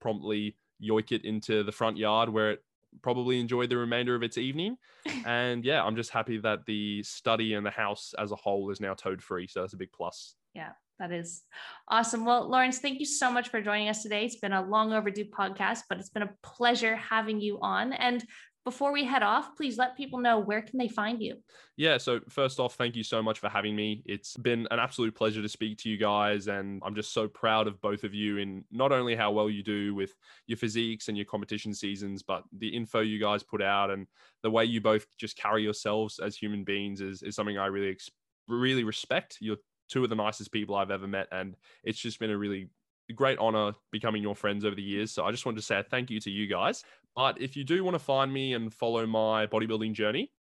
[0.01, 2.65] promptly yoik it into the front yard where it
[3.03, 4.77] probably enjoyed the remainder of its evening.
[5.27, 8.81] and yeah, I'm just happy that the study and the house as a whole is
[8.81, 9.47] now toad free.
[9.47, 10.35] So that's a big plus.
[10.55, 10.71] Yeah.
[11.01, 11.43] That is
[11.89, 12.25] awesome.
[12.25, 14.25] Well, Lawrence, thank you so much for joining us today.
[14.25, 17.93] It's been a long overdue podcast, but it's been a pleasure having you on.
[17.93, 18.25] And
[18.65, 21.37] before we head off, please let people know where can they find you?
[21.77, 24.03] Yeah, so first off, thank you so much for having me.
[24.07, 27.67] It's been an absolute pleasure to speak to you guys and I'm just so proud
[27.67, 30.15] of both of you in not only how well you do with
[30.47, 34.07] your physiques and your competition seasons, but the info you guys put out and
[34.43, 37.97] the way you both just carry yourselves as human beings is, is something I really
[38.49, 39.39] really respect.
[39.41, 39.57] You're
[39.89, 41.29] two of the nicest people I've ever met.
[41.31, 42.69] And it's just been a really
[43.15, 45.13] great honor becoming your friends over the years.
[45.13, 46.83] So I just wanted to say a thank you to you guys.
[47.17, 50.33] But if you do want to find me and follow my bodybuilding journey,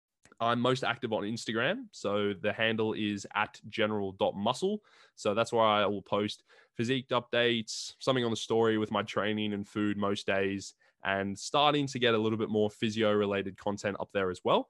[0.40, 1.84] I'm most active on Instagram.
[1.92, 4.82] So the handle is at general.muscle.
[5.14, 6.42] So that's where I will post
[6.76, 11.86] physique updates, something on the story with my training and food most days, and starting
[11.88, 14.68] to get a little bit more physio related content up there as well.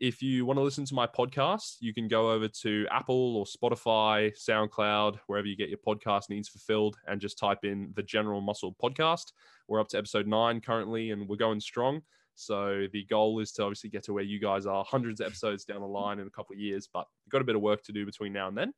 [0.00, 3.44] If you want to listen to my podcast, you can go over to Apple or
[3.44, 8.40] Spotify, SoundCloud, wherever you get your podcast needs fulfilled, and just type in the General
[8.40, 9.32] Muscle Podcast.
[9.66, 12.02] We're up to episode nine currently, and we're going strong.
[12.36, 15.64] So the goal is to obviously get to where you guys are, hundreds of episodes
[15.64, 17.82] down the line in a couple of years, but we've got a bit of work
[17.84, 18.72] to do between now and then.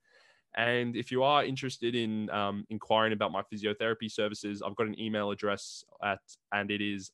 [0.56, 4.98] And if you are interested in um, inquiring about my physiotherapy services, I've got an
[4.98, 6.20] email address at,
[6.52, 7.12] and it is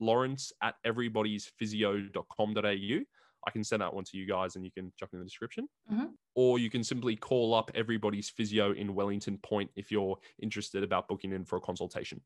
[0.00, 3.04] lawrence at everybody's everybody'sphysio.com.au.
[3.46, 5.68] I can send that one to you guys and you can chuck in the description.
[5.92, 6.06] Mm-hmm.
[6.34, 11.08] Or you can simply call up everybody's physio in Wellington Point if you're interested about
[11.08, 12.20] booking in for a consultation.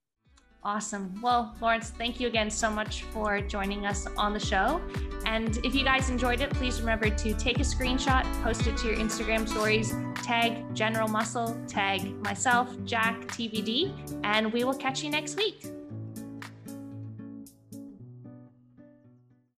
[0.64, 1.14] Awesome.
[1.22, 4.80] Well, Lawrence, thank you again so much for joining us on the show.
[5.24, 8.88] And if you guys enjoyed it, please remember to take a screenshot, post it to
[8.88, 15.10] your Instagram stories, tag General Muscle, tag myself, Jack, TBD, and we will catch you
[15.10, 15.64] next week.